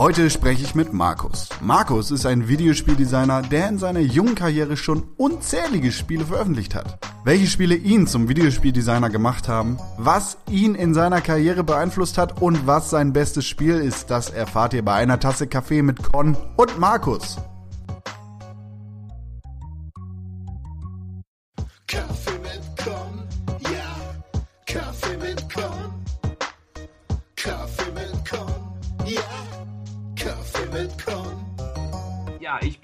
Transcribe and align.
Heute 0.00 0.30
spreche 0.30 0.62
ich 0.62 0.74
mit 0.74 0.94
Markus. 0.94 1.50
Markus 1.60 2.10
ist 2.10 2.24
ein 2.24 2.48
Videospieldesigner, 2.48 3.42
der 3.42 3.68
in 3.68 3.76
seiner 3.76 4.00
jungen 4.00 4.34
Karriere 4.34 4.78
schon 4.78 5.02
unzählige 5.18 5.92
Spiele 5.92 6.24
veröffentlicht 6.24 6.74
hat. 6.74 6.98
Welche 7.22 7.46
Spiele 7.46 7.74
ihn 7.74 8.06
zum 8.06 8.26
Videospieldesigner 8.26 9.10
gemacht 9.10 9.46
haben, 9.46 9.76
was 9.98 10.38
ihn 10.48 10.74
in 10.74 10.94
seiner 10.94 11.20
Karriere 11.20 11.64
beeinflusst 11.64 12.16
hat 12.16 12.40
und 12.40 12.66
was 12.66 12.88
sein 12.88 13.12
bestes 13.12 13.44
Spiel 13.44 13.74
ist, 13.74 14.10
das 14.10 14.30
erfahrt 14.30 14.72
ihr 14.72 14.82
bei 14.82 14.94
einer 14.94 15.20
Tasse 15.20 15.46
Kaffee 15.46 15.82
mit 15.82 16.02
Con 16.02 16.34
und 16.56 16.78
Markus. 16.78 17.36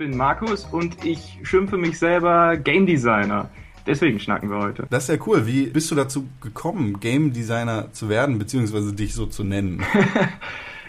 Bin 0.07 0.17
Markus 0.17 0.65
und 0.67 1.05
ich 1.05 1.41
schimpfe 1.43 1.77
mich 1.77 1.99
selber 1.99 2.57
Game 2.57 2.87
Designer. 2.87 3.51
Deswegen 3.89 4.21
schnacken 4.21 4.49
wir 4.51 4.59
heute. 4.59 4.87
Das 4.89 5.09
ist 5.09 5.17
ja 5.17 5.27
cool. 5.27 5.49
Wie 5.49 5.67
bist 5.67 5.91
du 5.91 5.97
dazu 5.97 6.29
gekommen, 6.41 7.01
Game 7.01 7.33
Designer 7.33 7.93
zu 7.93 8.09
werden, 8.09 8.39
beziehungsweise 8.39 8.93
dich 8.93 9.15
so 9.15 9.27
zu 9.27 9.45
nennen? 9.45 9.83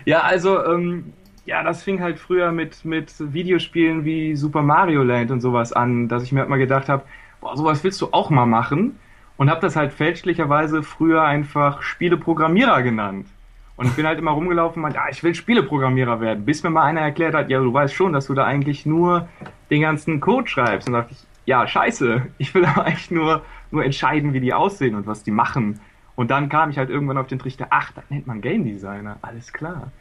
Ja, 0.05 0.21
also, 0.21 0.63
ähm, 0.63 1.11
ja, 1.45 1.63
das 1.63 1.83
fing 1.83 1.99
halt 1.99 2.17
früher 2.17 2.53
mit, 2.53 2.85
mit 2.85 3.13
Videospielen 3.19 4.05
wie 4.05 4.37
Super 4.37 4.61
Mario 4.61 5.03
Land 5.03 5.31
und 5.31 5.41
sowas 5.41 5.73
an, 5.73 6.07
dass 6.07 6.23
ich 6.23 6.31
mir 6.31 6.39
halt 6.39 6.49
mal 6.49 6.55
gedacht 6.55 6.87
habe, 6.87 7.03
boah, 7.41 7.57
sowas 7.57 7.83
willst 7.83 7.99
du 7.99 8.13
auch 8.13 8.29
mal 8.29 8.45
machen. 8.45 8.97
Und 9.35 9.49
habe 9.49 9.59
das 9.59 9.75
halt 9.75 9.91
fälschlicherweise 9.91 10.81
früher 10.81 11.23
einfach 11.23 11.81
Spieleprogrammierer 11.81 12.83
genannt. 12.83 13.27
Und 13.77 13.85
ich 13.85 13.93
bin 13.93 14.07
halt 14.07 14.17
immer 14.17 14.31
rumgelaufen 14.31 14.77
und 14.77 14.81
meinte, 14.81 14.97
ja, 14.97 15.05
ich 15.09 15.23
will 15.23 15.35
Spieleprogrammierer 15.35 16.19
werden, 16.19 16.45
bis 16.45 16.63
mir 16.63 16.71
mal 16.71 16.83
einer 16.83 17.01
erklärt 17.01 17.35
hat, 17.35 17.49
ja, 17.49 17.59
du 17.59 17.71
weißt 17.71 17.93
schon, 17.93 18.11
dass 18.11 18.25
du 18.25 18.33
da 18.33 18.43
eigentlich 18.43 18.87
nur 18.87 19.29
den 19.69 19.81
ganzen 19.81 20.19
Code 20.19 20.49
schreibst. 20.49 20.87
Und 20.87 20.95
dachte 20.95 21.13
ich, 21.13 21.19
ja, 21.45 21.67
scheiße, 21.67 22.23
ich 22.39 22.53
will 22.55 22.65
aber 22.65 22.85
eigentlich 22.85 23.11
nur, 23.11 23.43
nur 23.71 23.85
entscheiden, 23.85 24.33
wie 24.33 24.39
die 24.39 24.53
aussehen 24.53 24.95
und 24.95 25.05
was 25.05 25.23
die 25.23 25.31
machen. 25.31 25.79
Und 26.15 26.31
dann 26.31 26.49
kam 26.49 26.71
ich 26.71 26.79
halt 26.79 26.89
irgendwann 26.89 27.19
auf 27.19 27.27
den 27.27 27.37
Trichter, 27.37 27.67
ach, 27.69 27.91
das 27.91 28.03
nennt 28.09 28.25
man 28.25 28.41
Game 28.41 28.65
Designer, 28.65 29.17
alles 29.21 29.53
klar. 29.53 29.91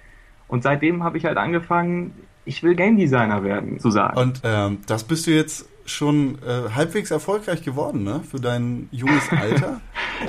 Und 0.48 0.62
seitdem 0.62 1.04
habe 1.04 1.18
ich 1.18 1.26
halt 1.26 1.36
angefangen, 1.36 2.14
ich 2.46 2.62
will 2.62 2.74
Game 2.74 2.96
Designer 2.96 3.44
werden, 3.44 3.78
zu 3.78 3.90
sagen. 3.90 4.16
Und 4.16 4.40
ähm, 4.44 4.78
das 4.86 5.04
bist 5.04 5.26
du 5.26 5.32
jetzt 5.32 5.68
schon 5.84 6.38
äh, 6.42 6.70
halbwegs 6.74 7.10
erfolgreich 7.10 7.62
geworden, 7.62 8.04
ne? 8.04 8.22
Für 8.28 8.40
dein 8.40 8.88
junges 8.90 9.28
Alter. 9.30 9.80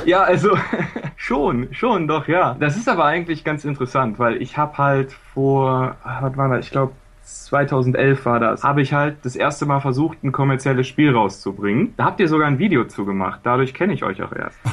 Ja, 0.06 0.22
also 0.22 0.58
schon, 1.16 1.74
schon, 1.74 2.08
doch, 2.08 2.28
ja. 2.28 2.56
Das 2.60 2.78
ist 2.78 2.88
aber 2.90 3.06
eigentlich 3.06 3.44
ganz 3.44 3.66
interessant, 3.66 4.20
weil 4.20 4.42
ich 4.42 4.58
habe 4.58 4.78
halt 4.78 5.12
vor, 5.34 5.96
was 6.04 6.38
war 6.38 6.50
das, 6.50 6.66
ich 6.66 6.72
glaube 6.72 6.94
2011 7.24 8.26
war 8.26 8.40
das, 8.40 8.64
habe 8.64 8.82
ich 8.82 8.94
halt 8.94 9.18
das 9.24 9.36
erste 9.36 9.66
Mal 9.66 9.82
versucht, 9.82 10.24
ein 10.24 10.32
kommerzielles 10.32 10.88
Spiel 10.88 11.14
rauszubringen. 11.14 11.94
Da 11.98 12.06
habt 12.06 12.20
ihr 12.20 12.28
sogar 12.28 12.48
ein 12.48 12.60
Video 12.60 12.86
zu 12.86 13.06
gemacht, 13.06 13.42
dadurch 13.44 13.74
kenne 13.74 13.94
ich 13.94 14.04
euch 14.04 14.22
auch 14.24 14.34
erst. 14.34 14.60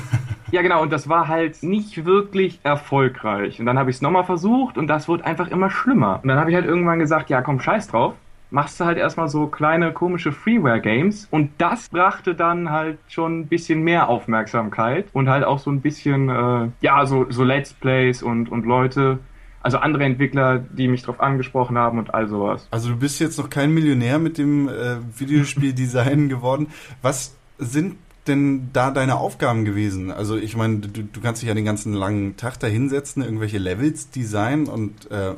Ja, 0.51 0.63
genau, 0.63 0.83
und 0.83 0.93
das 0.93 1.09
war 1.09 1.27
halt 1.27 1.65
nicht 1.65 2.05
wirklich 2.05 2.61
erfolgreich. 2.63 3.59
Und 3.59 3.67
dann 3.67 3.77
habe 3.77 3.91
ich 3.91 3.97
es 3.97 4.03
nochmal 4.03 4.23
versucht 4.23 4.79
und 4.79 4.87
das 4.87 5.09
wurde 5.09 5.25
einfach 5.25 5.49
immer 5.49 5.69
schlimmer. 5.69 6.21
Und 6.23 6.29
dann 6.29 6.39
habe 6.39 6.49
ich 6.51 6.55
halt 6.55 6.65
irgendwann 6.65 7.01
gesagt, 7.01 7.29
ja 7.29 7.43
komm, 7.43 7.59
scheiß 7.59 7.89
drauf. 7.89 8.15
Machst 8.55 8.79
du 8.79 8.85
halt 8.85 8.99
erstmal 8.99 9.29
so 9.29 9.49
kleine 9.49 9.93
komische 9.93 10.31
Freeware-Games 10.31 11.27
und 11.33 11.51
das 11.59 11.89
brachte 11.89 12.37
dann 12.37 12.71
halt 12.71 12.99
schon 13.09 13.41
ein 13.41 13.47
bisschen 13.49 13.83
mehr 13.83 14.09
Aufmerksamkeit 14.09 15.07
und 15.13 15.29
halt 15.29 15.43
auch 15.43 15.59
so 15.59 15.73
ein 15.73 15.81
bisschen, 15.81 16.29
äh, 16.29 16.69
ja, 16.81 17.05
so, 17.05 17.27
so 17.31 17.43
Let's 17.43 17.73
Plays 17.73 18.23
und, 18.23 18.49
und 18.53 18.65
Leute, 18.65 19.19
also 19.61 19.79
andere 19.79 20.05
Entwickler, 20.05 20.61
die 20.61 20.87
mich 20.87 21.03
drauf 21.03 21.21
angesprochen 21.21 21.77
haben 21.77 21.99
und 21.99 22.15
all 22.15 22.29
sowas. 22.29 22.69
Also 22.71 22.91
du 22.91 22.97
bist 22.97 23.19
jetzt 23.19 23.39
noch 23.39 23.51
kein 23.51 23.75
Millionär 23.75 24.21
mit 24.21 24.39
dem 24.39 24.69
äh, 24.69 24.99
Videospieldesign 25.19 26.29
geworden. 26.29 26.69
Was 27.03 27.35
sind 27.59 27.97
denn 28.29 28.71
da 28.73 28.93
deine 28.93 29.17
Aufgaben 29.17 29.65
gewesen? 29.65 30.13
Also 30.13 30.37
ich 30.37 30.57
meine, 30.57 30.79
du, 30.79 31.03
du 31.03 31.21
kannst 31.21 31.43
dich 31.43 31.49
ja 31.49 31.55
den 31.57 31.65
ganzen 31.65 31.93
langen 31.93 32.37
Tag 32.37 32.61
da 32.61 32.69
hinsetzen, 32.69 33.25
irgendwelche 33.25 33.59
Levels 33.59 34.11
designen 34.11 34.69
und 34.69 35.11
äh, 35.11 35.33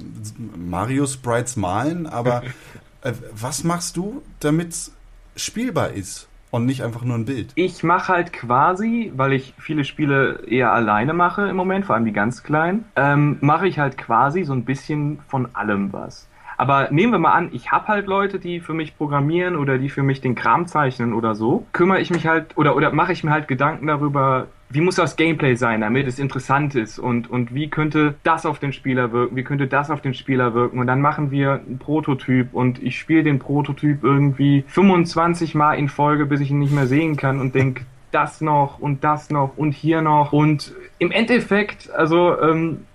Mario 0.54 1.06
Sprites 1.06 1.56
malen, 1.56 2.06
aber 2.06 2.42
was 3.32 3.64
machst 3.64 3.96
du, 3.96 4.22
damit 4.40 4.70
es 4.70 4.96
spielbar 5.36 5.90
ist? 5.90 6.28
Und 6.52 6.64
nicht 6.64 6.84
einfach 6.84 7.02
nur 7.02 7.16
ein 7.16 7.24
Bild. 7.24 7.52
Ich 7.56 7.82
mache 7.82 8.12
halt 8.12 8.32
quasi, 8.32 9.12
weil 9.14 9.32
ich 9.32 9.52
viele 9.58 9.84
Spiele 9.84 10.44
eher 10.46 10.72
alleine 10.72 11.12
mache 11.12 11.48
im 11.48 11.56
Moment, 11.56 11.84
vor 11.84 11.96
allem 11.96 12.04
die 12.04 12.12
ganz 12.12 12.44
kleinen, 12.44 12.84
ähm, 12.94 13.36
mache 13.40 13.66
ich 13.66 13.78
halt 13.78 13.98
quasi 13.98 14.44
so 14.44 14.52
ein 14.52 14.64
bisschen 14.64 15.18
von 15.28 15.48
allem 15.54 15.92
was. 15.92 16.28
Aber 16.56 16.88
nehmen 16.90 17.12
wir 17.12 17.18
mal 17.18 17.32
an, 17.32 17.50
ich 17.52 17.70
habe 17.70 17.88
halt 17.88 18.06
Leute, 18.06 18.38
die 18.38 18.60
für 18.60 18.72
mich 18.72 18.96
programmieren 18.96 19.56
oder 19.56 19.76
die 19.76 19.90
für 19.90 20.02
mich 20.02 20.20
den 20.20 20.34
Kram 20.34 20.66
zeichnen 20.66 21.12
oder 21.12 21.34
so. 21.34 21.66
Kümmere 21.72 22.00
ich 22.00 22.10
mich 22.10 22.26
halt 22.26 22.56
oder 22.56 22.76
oder 22.76 22.92
mache 22.92 23.12
ich 23.12 23.24
mir 23.24 23.32
halt 23.32 23.48
Gedanken 23.48 23.86
darüber, 23.86 24.46
wie 24.68 24.80
muss 24.80 24.96
das 24.96 25.16
Gameplay 25.16 25.54
sein, 25.54 25.80
damit 25.80 26.06
es 26.06 26.18
interessant 26.18 26.74
ist? 26.74 26.98
Und 26.98 27.30
und 27.30 27.54
wie 27.54 27.68
könnte 27.68 28.14
das 28.22 28.46
auf 28.46 28.58
den 28.58 28.72
Spieler 28.72 29.12
wirken, 29.12 29.36
wie 29.36 29.44
könnte 29.44 29.66
das 29.66 29.90
auf 29.90 30.00
den 30.00 30.14
Spieler 30.14 30.54
wirken? 30.54 30.78
Und 30.78 30.86
dann 30.86 31.00
machen 31.00 31.30
wir 31.30 31.60
einen 31.66 31.78
Prototyp 31.78 32.52
und 32.52 32.82
ich 32.82 32.98
spiele 32.98 33.22
den 33.22 33.38
Prototyp 33.38 34.02
irgendwie 34.02 34.64
25 34.68 35.54
Mal 35.54 35.74
in 35.74 35.88
Folge, 35.88 36.26
bis 36.26 36.40
ich 36.40 36.50
ihn 36.50 36.58
nicht 36.58 36.72
mehr 36.72 36.86
sehen 36.86 37.16
kann 37.16 37.40
und 37.40 37.54
denk 37.54 37.82
das 38.10 38.40
noch 38.40 38.78
und 38.78 39.04
das 39.04 39.30
noch 39.30 39.56
und 39.56 39.72
hier 39.72 40.02
noch. 40.02 40.32
Und 40.32 40.74
im 40.98 41.10
Endeffekt, 41.10 41.90
also 41.90 42.40
ähm, 42.40 42.86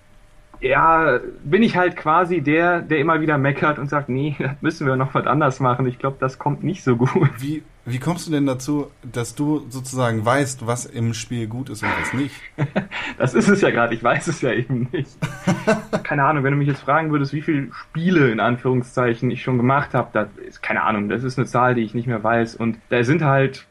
ja, 0.62 1.20
bin 1.44 1.64
ich 1.64 1.76
halt 1.76 1.98
quasi 1.98 2.42
der, 2.42 2.82
der 2.82 3.00
immer 3.00 3.20
wieder 3.20 3.38
meckert 3.38 3.80
und 3.80 3.90
sagt, 3.90 4.10
nee, 4.10 4.36
das 4.40 4.52
müssen 4.62 4.88
wir 4.88 4.96
noch 4.96 5.14
was 5.14 5.26
anders 5.26 5.60
machen. 5.60 5.88
Ich 5.88 6.00
glaube, 6.00 6.18
das 6.20 6.38
kommt 6.38 6.64
nicht 6.64 6.84
so 6.84 6.96
gut. 6.96 7.30
Wie, 7.40 7.64
wie 7.86 7.98
kommst 7.98 8.28
du 8.28 8.32
denn 8.32 8.46
dazu, 8.46 8.92
dass 9.02 9.34
du 9.34 9.66
sozusagen 9.70 10.24
weißt, 10.24 10.68
was 10.68 10.86
im 10.86 11.16
Spiel 11.16 11.48
gut 11.48 11.70
ist 11.70 11.82
und 11.82 11.90
was 12.00 12.14
nicht? 12.14 12.36
das 13.18 13.34
ist 13.34 13.50
es 13.50 13.62
ja 13.62 13.72
gerade, 13.72 13.96
ich 13.96 14.04
weiß 14.04 14.28
es 14.28 14.42
ja 14.42 14.52
eben 14.54 14.88
nicht. 14.92 15.18
keine 16.04 16.24
Ahnung, 16.24 16.44
wenn 16.44 16.52
du 16.52 16.60
mich 16.60 16.68
jetzt 16.68 16.82
fragen 16.82 17.12
würdest, 17.12 17.34
wie 17.34 17.42
viele 17.42 17.74
Spiele 17.74 18.32
in 18.32 18.40
Anführungszeichen 18.40 19.32
ich 19.32 19.42
schon 19.42 19.58
gemacht 19.58 19.96
habe, 19.96 20.10
das 20.14 20.28
ist 20.48 20.62
keine 20.62 20.84
Ahnung, 20.84 21.10
das 21.10 21.24
ist 21.24 21.40
eine 21.40 21.48
Zahl, 21.48 21.74
die 21.74 21.82
ich 21.82 21.96
nicht 21.96 22.08
mehr 22.08 22.24
weiß. 22.24 22.56
Und 22.56 22.78
da 22.90 23.04
sind 23.04 23.24
halt 23.24 23.66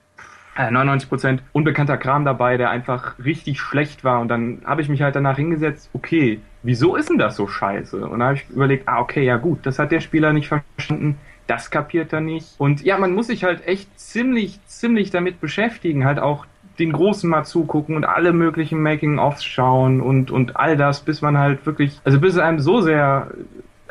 99% 0.56 1.38
unbekannter 1.52 1.96
Kram 1.96 2.24
dabei, 2.24 2.56
der 2.56 2.70
einfach 2.70 3.14
richtig 3.22 3.60
schlecht 3.60 4.04
war. 4.04 4.20
Und 4.20 4.28
dann 4.28 4.62
habe 4.64 4.82
ich 4.82 4.88
mich 4.88 5.02
halt 5.02 5.16
danach 5.16 5.36
hingesetzt, 5.36 5.90
okay, 5.92 6.40
wieso 6.62 6.96
ist 6.96 7.08
denn 7.08 7.18
das 7.18 7.36
so 7.36 7.46
scheiße? 7.46 8.04
Und 8.04 8.18
dann 8.18 8.22
habe 8.22 8.34
ich 8.34 8.50
überlegt, 8.50 8.88
ah, 8.88 9.00
okay, 9.00 9.24
ja 9.24 9.36
gut, 9.36 9.60
das 9.64 9.78
hat 9.78 9.92
der 9.92 10.00
Spieler 10.00 10.32
nicht 10.32 10.48
verstanden, 10.48 11.18
das 11.46 11.70
kapiert 11.70 12.12
er 12.12 12.20
nicht. 12.20 12.54
Und 12.58 12.82
ja, 12.82 12.98
man 12.98 13.12
muss 13.12 13.28
sich 13.28 13.44
halt 13.44 13.66
echt 13.66 13.98
ziemlich, 13.98 14.60
ziemlich 14.66 15.10
damit 15.10 15.40
beschäftigen, 15.40 16.04
halt 16.04 16.18
auch 16.18 16.46
den 16.78 16.92
Großen 16.92 17.28
mal 17.28 17.44
zugucken 17.44 17.96
und 17.96 18.04
alle 18.04 18.32
möglichen 18.32 18.82
Making-ofs 18.82 19.44
schauen 19.44 20.00
und, 20.00 20.30
und 20.30 20.56
all 20.56 20.76
das, 20.76 21.00
bis 21.00 21.20
man 21.22 21.38
halt 21.38 21.66
wirklich, 21.66 22.00
also 22.04 22.20
bis 22.20 22.34
es 22.34 22.40
einem 22.40 22.60
so 22.60 22.80
sehr 22.80 23.32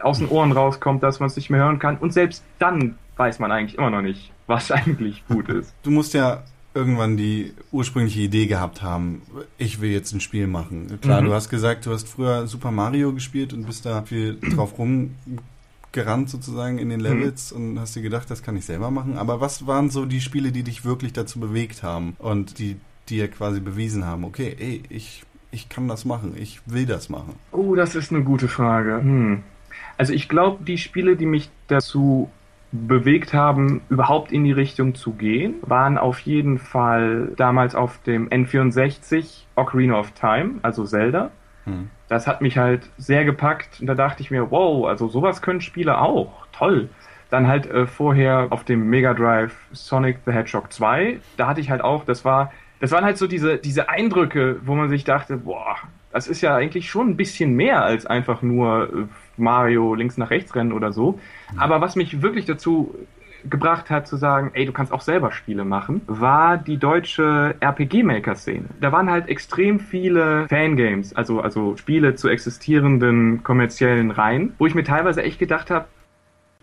aus 0.01 0.19
den 0.19 0.29
Ohren 0.29 0.51
rauskommt, 0.51 1.03
dass 1.03 1.19
man 1.19 1.27
es 1.27 1.35
nicht 1.35 1.49
mehr 1.49 1.59
hören 1.59 1.79
kann. 1.79 1.97
Und 1.97 2.13
selbst 2.13 2.43
dann 2.57 2.97
weiß 3.17 3.39
man 3.39 3.51
eigentlich 3.51 3.77
immer 3.77 3.89
noch 3.89 4.01
nicht, 4.01 4.31
was 4.49 4.71
eigentlich 4.71 5.23
gut 5.27 5.47
ist. 5.47 5.73
Du 5.83 5.91
musst 5.91 6.13
ja 6.13 6.43
irgendwann 6.73 7.17
die 7.17 7.53
ursprüngliche 7.71 8.21
Idee 8.21 8.45
gehabt 8.45 8.81
haben, 8.81 9.21
ich 9.57 9.81
will 9.81 9.91
jetzt 9.91 10.13
ein 10.13 10.19
Spiel 10.19 10.47
machen. 10.47 10.99
Klar, 11.01 11.21
mhm. 11.21 11.27
du 11.27 11.33
hast 11.33 11.49
gesagt, 11.49 11.85
du 11.85 11.91
hast 11.91 12.07
früher 12.07 12.47
Super 12.47 12.71
Mario 12.71 13.13
gespielt 13.13 13.53
und 13.53 13.65
bist 13.65 13.85
da 13.85 14.03
viel 14.03 14.39
drauf 14.39 14.77
rumgerannt 14.77 16.29
sozusagen 16.29 16.77
in 16.77 16.89
den 16.89 16.99
Levels 16.99 17.53
mhm. 17.53 17.71
und 17.71 17.79
hast 17.79 17.95
dir 17.95 18.01
gedacht, 18.01 18.29
das 18.29 18.43
kann 18.43 18.55
ich 18.55 18.65
selber 18.65 18.91
machen. 18.91 19.17
Aber 19.17 19.41
was 19.41 19.65
waren 19.65 19.89
so 19.89 20.05
die 20.05 20.21
Spiele, 20.21 20.51
die 20.51 20.63
dich 20.63 20.85
wirklich 20.85 21.13
dazu 21.13 21.39
bewegt 21.39 21.81
haben 21.81 22.15
und 22.19 22.59
die 22.59 22.77
dir 23.09 23.27
quasi 23.29 23.59
bewiesen 23.59 24.05
haben, 24.05 24.23
okay, 24.23 24.55
ey, 24.59 24.83
ich, 24.89 25.23
ich 25.51 25.69
kann 25.69 25.87
das 25.87 26.05
machen, 26.05 26.35
ich 26.37 26.61
will 26.67 26.85
das 26.85 27.09
machen? 27.09 27.33
Oh, 27.51 27.75
das 27.75 27.95
ist 27.95 28.11
eine 28.11 28.23
gute 28.23 28.47
Frage. 28.47 28.97
Hm. 28.97 29.43
Also 29.97 30.13
ich 30.13 30.29
glaube, 30.29 30.63
die 30.63 30.77
Spiele, 30.77 31.17
die 31.17 31.25
mich 31.25 31.49
dazu 31.67 32.29
bewegt 32.71 33.33
haben, 33.33 33.81
überhaupt 33.89 34.31
in 34.31 34.43
die 34.43 34.51
Richtung 34.51 34.93
zu 34.95 35.13
gehen, 35.13 35.55
waren 35.61 35.97
auf 35.97 36.19
jeden 36.19 36.59
Fall 36.59 37.31
damals 37.35 37.75
auf 37.75 38.01
dem 38.03 38.29
N64 38.29 39.45
Ocarina 39.55 39.99
of 39.99 40.11
Time, 40.11 40.55
also 40.61 40.85
Zelda. 40.85 41.31
Hm. 41.65 41.89
Das 42.07 42.27
hat 42.27 42.41
mich 42.41 42.57
halt 42.57 42.89
sehr 42.97 43.25
gepackt 43.25 43.79
und 43.79 43.87
da 43.87 43.95
dachte 43.95 44.21
ich 44.21 44.31
mir, 44.31 44.51
wow, 44.51 44.87
also 44.87 45.07
sowas 45.07 45.41
können 45.41 45.61
Spiele 45.61 45.99
auch. 45.99 46.47
Toll. 46.51 46.89
Dann 47.29 47.47
halt 47.47 47.67
äh, 47.67 47.85
vorher 47.85 48.47
auf 48.49 48.63
dem 48.63 48.89
Mega 48.89 49.13
Drive 49.13 49.55
Sonic 49.71 50.19
the 50.25 50.31
Hedgehog 50.31 50.71
2, 50.71 51.19
da 51.37 51.47
hatte 51.47 51.61
ich 51.61 51.69
halt 51.69 51.81
auch, 51.81 52.05
das 52.05 52.25
war, 52.25 52.51
das 52.79 52.91
waren 52.91 53.03
halt 53.03 53.17
so 53.17 53.27
diese, 53.27 53.57
diese 53.57 53.89
Eindrücke, 53.89 54.57
wo 54.63 54.75
man 54.75 54.89
sich 54.89 55.03
dachte, 55.03 55.37
boah, 55.37 55.75
das 56.11 56.27
ist 56.27 56.41
ja 56.41 56.55
eigentlich 56.55 56.89
schon 56.89 57.09
ein 57.09 57.17
bisschen 57.17 57.53
mehr 57.53 57.83
als 57.83 58.05
einfach 58.05 58.41
nur 58.41 58.89
äh, 58.93 59.05
Mario 59.37 59.93
links 59.95 60.17
nach 60.17 60.29
rechts 60.29 60.55
rennen 60.55 60.73
oder 60.73 60.91
so. 60.91 61.19
Aber 61.57 61.81
was 61.81 61.95
mich 61.95 62.21
wirklich 62.21 62.45
dazu 62.45 62.95
gebracht 63.47 63.89
hat 63.89 64.07
zu 64.07 64.17
sagen, 64.17 64.51
ey, 64.53 64.65
du 64.65 64.71
kannst 64.71 64.91
auch 64.91 65.01
selber 65.01 65.31
Spiele 65.31 65.63
machen, 65.63 66.01
war 66.07 66.57
die 66.57 66.77
deutsche 66.77 67.55
RPG-Maker-Szene. 67.59 68.65
Da 68.81 68.91
waren 68.91 69.09
halt 69.09 69.29
extrem 69.29 69.79
viele 69.79 70.47
Fangames, 70.49 71.15
also, 71.15 71.39
also 71.39 71.77
Spiele 71.77 72.15
zu 72.15 72.27
existierenden 72.27 73.43
kommerziellen 73.43 74.11
Reihen, 74.11 74.53
wo 74.57 74.67
ich 74.67 74.75
mir 74.75 74.83
teilweise 74.83 75.23
echt 75.23 75.39
gedacht 75.39 75.71
habe, 75.71 75.85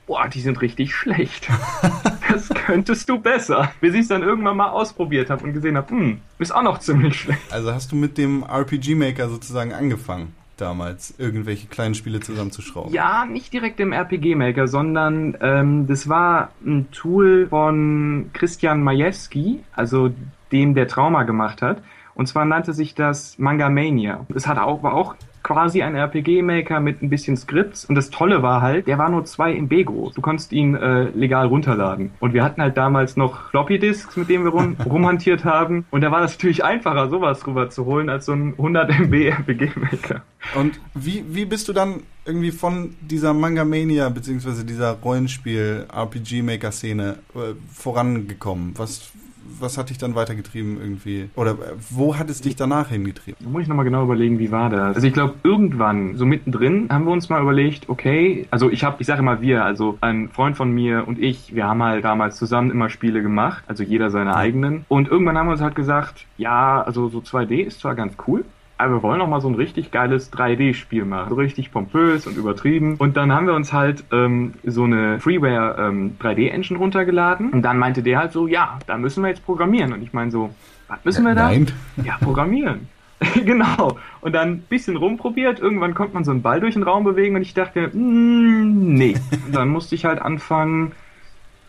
boah, 0.07 0.29
die 0.29 0.41
sind 0.41 0.61
richtig 0.61 0.95
schlecht. 0.95 1.49
das 2.28 2.49
könntest 2.49 3.08
du 3.08 3.19
besser. 3.19 3.73
Bis 3.81 3.94
ich 3.94 4.02
es 4.02 4.08
dann 4.08 4.23
irgendwann 4.23 4.56
mal 4.56 4.69
ausprobiert 4.69 5.31
habe 5.31 5.44
und 5.44 5.52
gesehen 5.52 5.76
habe, 5.76 5.90
hm, 5.90 6.20
ist 6.38 6.55
auch 6.55 6.62
noch 6.62 6.78
ziemlich 6.78 7.19
schlecht. 7.20 7.40
Also 7.50 7.73
hast 7.73 7.93
du 7.93 7.96
mit 7.96 8.19
dem 8.19 8.43
RPG-Maker 8.43 9.28
sozusagen 9.28 9.73
angefangen? 9.73 10.34
damals, 10.56 11.14
irgendwelche 11.19 11.67
kleinen 11.67 11.94
Spiele 11.94 12.20
zusammenzuschrauben? 12.20 12.93
Ja, 12.93 13.26
nicht 13.26 13.52
direkt 13.52 13.81
im 13.81 13.93
RPG-Maker, 13.93 14.69
sondern 14.69 15.37
ähm, 15.40 15.87
das 15.87 16.08
war 16.08 16.50
ein 16.64 16.90
Tool 16.93 17.49
von 17.49 18.31
Christian 18.32 18.82
Majewski, 18.82 19.61
also 19.75 20.11
dem, 20.52 20.75
der 20.75 20.88
Trauma 20.88 21.25
gemacht 21.25 21.62
hat. 21.62 21.82
Und 22.14 22.26
zwar 22.26 22.46
nannte 22.46 22.73
sich 22.73 22.94
das 22.94 23.38
Manga 23.38 23.69
Mania. 23.69 24.25
Es 24.34 24.46
hat 24.46 24.58
auch, 24.58 24.82
war 24.82 24.94
auch 24.94 25.17
quasi 25.47 25.81
ein 25.81 25.95
RPG-Maker 25.95 26.81
mit 26.81 27.03
ein 27.03 27.09
bisschen 27.09 27.37
Skripts. 27.37 27.85
Und 27.85 27.95
das 27.95 28.11
Tolle 28.11 28.43
war 28.43 28.63
halt, 28.63 28.89
der 28.89 28.99
war 28.99 29.09
nur 29.09 29.25
2 29.25 29.55
MB 29.55 29.85
groß. 29.85 30.15
Du 30.15 30.21
konntest 30.21 30.53
ihn 30.53 30.75
äh, 30.75 31.05
legal 31.11 31.47
runterladen. 31.47 32.11
Und 32.19 32.35
wir 32.35 32.43
hatten 32.43 32.61
halt 32.61 32.77
damals 32.77 33.17
noch 33.17 33.51
Floppy-Disks, 33.51 34.17
mit 34.17 34.29
denen 34.29 34.43
wir 34.43 34.51
rum, 34.51 34.77
rumhantiert 34.85 35.45
haben. 35.45 35.87
Und 35.93 36.01
da 36.01 36.11
war 36.11 36.21
das 36.21 36.33
natürlich 36.33 36.65
einfacher, 36.65 37.09
sowas 37.11 37.47
rüber 37.47 37.71
zu 37.71 37.85
holen, 37.85 38.09
als 38.09 38.27
so 38.27 38.33
ein 38.33 38.55
100 38.55 38.99
MB 38.99 39.15
RPG-Maker. 39.15 40.23
Und 40.57 40.81
wie, 40.95 41.25
wie 41.29 41.45
bist 41.45 41.69
du 41.69 41.73
dann 41.73 42.03
irgendwie 42.25 42.51
von 42.51 42.97
dieser 43.01 43.33
Manga 43.33 43.65
Mania 43.65 44.09
beziehungsweise 44.09 44.65
dieser 44.65 44.95
Rollenspiel-RPG-Maker-Szene 44.95 47.19
äh, 47.37 47.55
vorangekommen? 47.73 48.73
Was 48.77 49.13
was 49.61 49.79
hat 49.79 49.91
dich 49.91 49.99
dann 49.99 50.15
weitergetrieben 50.15 50.81
irgendwie? 50.81 51.31
Oder 51.35 51.53
äh, 51.53 51.75
wo 51.91 52.17
hat 52.17 52.31
es 52.31 52.41
dich 52.41 52.57
danach 52.57 52.89
hingetrieben? 52.89 53.39
Da 53.43 53.51
muss 53.51 53.63
ich 53.63 53.69
nochmal 53.69 53.85
genau 53.85 54.05
überlegen, 54.05 54.39
wie 54.39 54.51
war 54.51 54.71
das? 54.71 54.97
Also 54.97 55.07
ich 55.07 55.13
glaube, 55.13 55.35
irgendwann, 55.43 56.17
so 56.17 56.27
mittendrin, 56.27 56.89
haben 56.91 57.05
wir 57.05 57.13
uns 57.13 57.29
mal 57.29 57.43
überlegt, 57.43 57.89
okay, 57.89 58.47
also 58.51 58.71
ich 58.71 58.85
habe, 58.85 58.97
ich 59.01 59.07
sage 59.07 59.21
immer 59.21 59.41
wir, 59.41 59.65
also 59.65 59.99
ein 60.01 60.29
Freund 60.29 60.57
von 60.57 60.71
mir 60.71 61.07
und 61.07 61.19
ich, 61.19 61.55
wir 61.55 61.67
haben 61.67 61.83
halt 61.83 62.05
damals 62.05 62.37
zusammen 62.37 62.71
immer 62.71 62.89
Spiele 62.91 63.23
gemacht, 63.23 63.65
also 63.67 63.83
jeder 63.83 64.11
seine 64.11 64.35
eigenen. 64.37 64.85
Und 64.89 65.09
irgendwann 65.09 65.39
haben 65.39 65.47
wir 65.47 65.53
uns 65.53 65.63
halt 65.63 65.75
gesagt, 65.75 66.27
ja, 66.37 66.83
also 66.83 67.09
so 67.09 67.19
2D 67.19 67.63
ist 67.63 67.81
zwar 67.81 67.95
ganz 67.95 68.15
cool, 68.27 68.45
aber 68.78 68.94
wir 68.94 69.02
wollen 69.02 69.19
noch 69.19 69.28
mal 69.28 69.40
so 69.40 69.49
ein 69.49 69.55
richtig 69.55 69.90
geiles 69.90 70.32
3D-Spiel 70.32 71.05
machen. 71.05 71.31
So 71.31 71.37
richtig 71.37 71.73
pompös 71.73 72.26
und 72.26 72.37
übertrieben. 72.37 72.96
Und 72.96 73.17
dann 73.17 73.32
haben 73.32 73.46
wir 73.46 73.55
uns 73.55 73.73
halt 73.73 74.05
ähm, 74.12 74.55
so 74.64 74.84
eine 74.84 75.19
Freeware 75.20 75.76
ähm, 75.78 76.17
3D-Engine 76.20 76.78
runtergeladen. 76.78 77.50
Und 77.50 77.62
dann 77.62 77.78
meinte 77.78 78.02
der 78.02 78.19
halt 78.19 78.32
so, 78.32 78.46
ja, 78.46 78.78
da 78.87 78.99
müssen 78.99 79.23
wir 79.23 79.31
jetzt 79.31 79.44
programmieren. 79.44 79.93
Und 79.93 80.02
ich 80.02 80.12
meine 80.12 80.31
so, 80.31 80.50
was 80.88 81.05
müssen 81.05 81.25
wir 81.25 81.34
da? 81.34 81.44
Nein. 81.44 81.69
Ja, 82.05 82.19
programmieren. 82.20 82.88
genau. 83.34 83.96
Und 84.20 84.34
dann 84.34 84.49
ein 84.49 84.58
bisschen 84.69 84.96
rumprobiert. 84.96 85.58
Irgendwann 85.58 85.94
konnte 85.94 86.14
man 86.14 86.25
so 86.25 86.31
einen 86.31 86.43
Ball 86.43 86.61
durch 86.61 86.75
den 86.75 86.82
Raum 86.82 87.05
bewegen 87.05 87.34
und 87.37 87.43
ich 87.43 87.55
dachte, 87.55 87.88
mm, 87.88 88.94
nee. 88.94 89.17
Und 89.46 89.55
dann 89.55 89.69
musste 89.69 89.94
ich 89.94 90.05
halt 90.05 90.20
anfangen, 90.20 90.93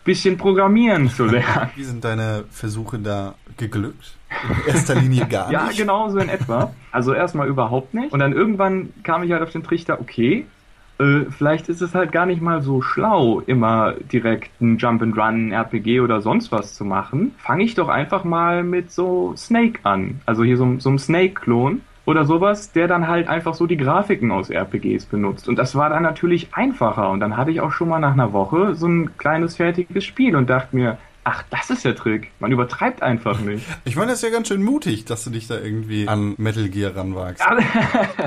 bisschen 0.08 0.38
programmieren 0.38 1.10
zu 1.10 1.24
lernen. 1.36 1.70
Wie 1.76 1.84
sind 1.84 2.02
deine 2.02 2.44
Versuche 2.50 2.98
da 2.98 3.34
geglückt? 3.58 4.16
In 4.66 4.74
erster 4.74 4.94
Linie 4.94 5.26
gar 5.26 5.50
ja, 5.52 5.66
nicht. 5.66 5.78
Ja, 5.78 5.84
genau 5.84 6.08
so 6.08 6.18
in 6.18 6.30
etwa. 6.30 6.72
Also 6.90 7.12
erstmal 7.12 7.46
überhaupt 7.46 7.92
nicht. 7.92 8.10
Und 8.12 8.20
dann 8.20 8.32
irgendwann 8.32 8.88
kam 9.02 9.22
ich 9.22 9.32
halt 9.32 9.42
auf 9.42 9.52
den 9.52 9.62
Trichter, 9.62 10.00
okay, 10.00 10.46
äh, 10.98 11.26
vielleicht 11.30 11.68
ist 11.68 11.82
es 11.82 11.94
halt 11.94 12.10
gar 12.10 12.24
nicht 12.24 12.40
mal 12.40 12.62
so 12.62 12.80
schlau, 12.80 13.40
immer 13.40 13.92
direkt 14.12 14.50
ein 14.62 14.78
Jump 14.78 15.02
and 15.02 15.16
Run, 15.16 15.52
RPG 15.52 16.00
oder 16.00 16.22
sonst 16.22 16.50
was 16.52 16.74
zu 16.74 16.86
machen. 16.86 17.34
Fange 17.36 17.64
ich 17.64 17.74
doch 17.74 17.88
einfach 17.88 18.24
mal 18.24 18.64
mit 18.64 18.90
so 18.90 19.34
Snake 19.36 19.80
an. 19.82 20.22
Also 20.24 20.42
hier 20.42 20.56
so, 20.56 20.78
so 20.78 20.88
einem 20.88 20.98
Snake-Klon 20.98 21.82
oder 22.08 22.24
sowas, 22.24 22.72
der 22.72 22.88
dann 22.88 23.06
halt 23.06 23.28
einfach 23.28 23.52
so 23.52 23.66
die 23.66 23.76
Grafiken 23.76 24.30
aus 24.32 24.48
RPGs 24.48 25.04
benutzt. 25.04 25.46
Und 25.46 25.56
das 25.56 25.74
war 25.74 25.90
dann 25.90 26.02
natürlich 26.02 26.54
einfacher. 26.54 27.10
Und 27.10 27.20
dann 27.20 27.36
hatte 27.36 27.50
ich 27.50 27.60
auch 27.60 27.70
schon 27.70 27.90
mal 27.90 27.98
nach 27.98 28.14
einer 28.14 28.32
Woche 28.32 28.74
so 28.74 28.88
ein 28.88 29.18
kleines 29.18 29.56
fertiges 29.56 30.04
Spiel 30.04 30.34
und 30.34 30.48
dachte 30.48 30.74
mir, 30.74 30.96
Ach, 31.24 31.44
das 31.50 31.68
ist 31.68 31.84
der 31.84 31.94
Trick. 31.94 32.30
Man 32.40 32.50
übertreibt 32.52 33.02
einfach 33.02 33.40
nicht. 33.40 33.66
Ich 33.84 33.96
meine, 33.96 34.12
das 34.12 34.22
ist 34.22 34.24
ja 34.24 34.30
ganz 34.30 34.48
schön 34.48 34.62
mutig, 34.62 35.04
dass 35.04 35.24
du 35.24 35.30
dich 35.30 35.46
da 35.46 35.58
irgendwie 35.58 36.08
an 36.08 36.34
Metal 36.38 36.70
Gear 36.70 36.96
ranwagst. 36.96 37.44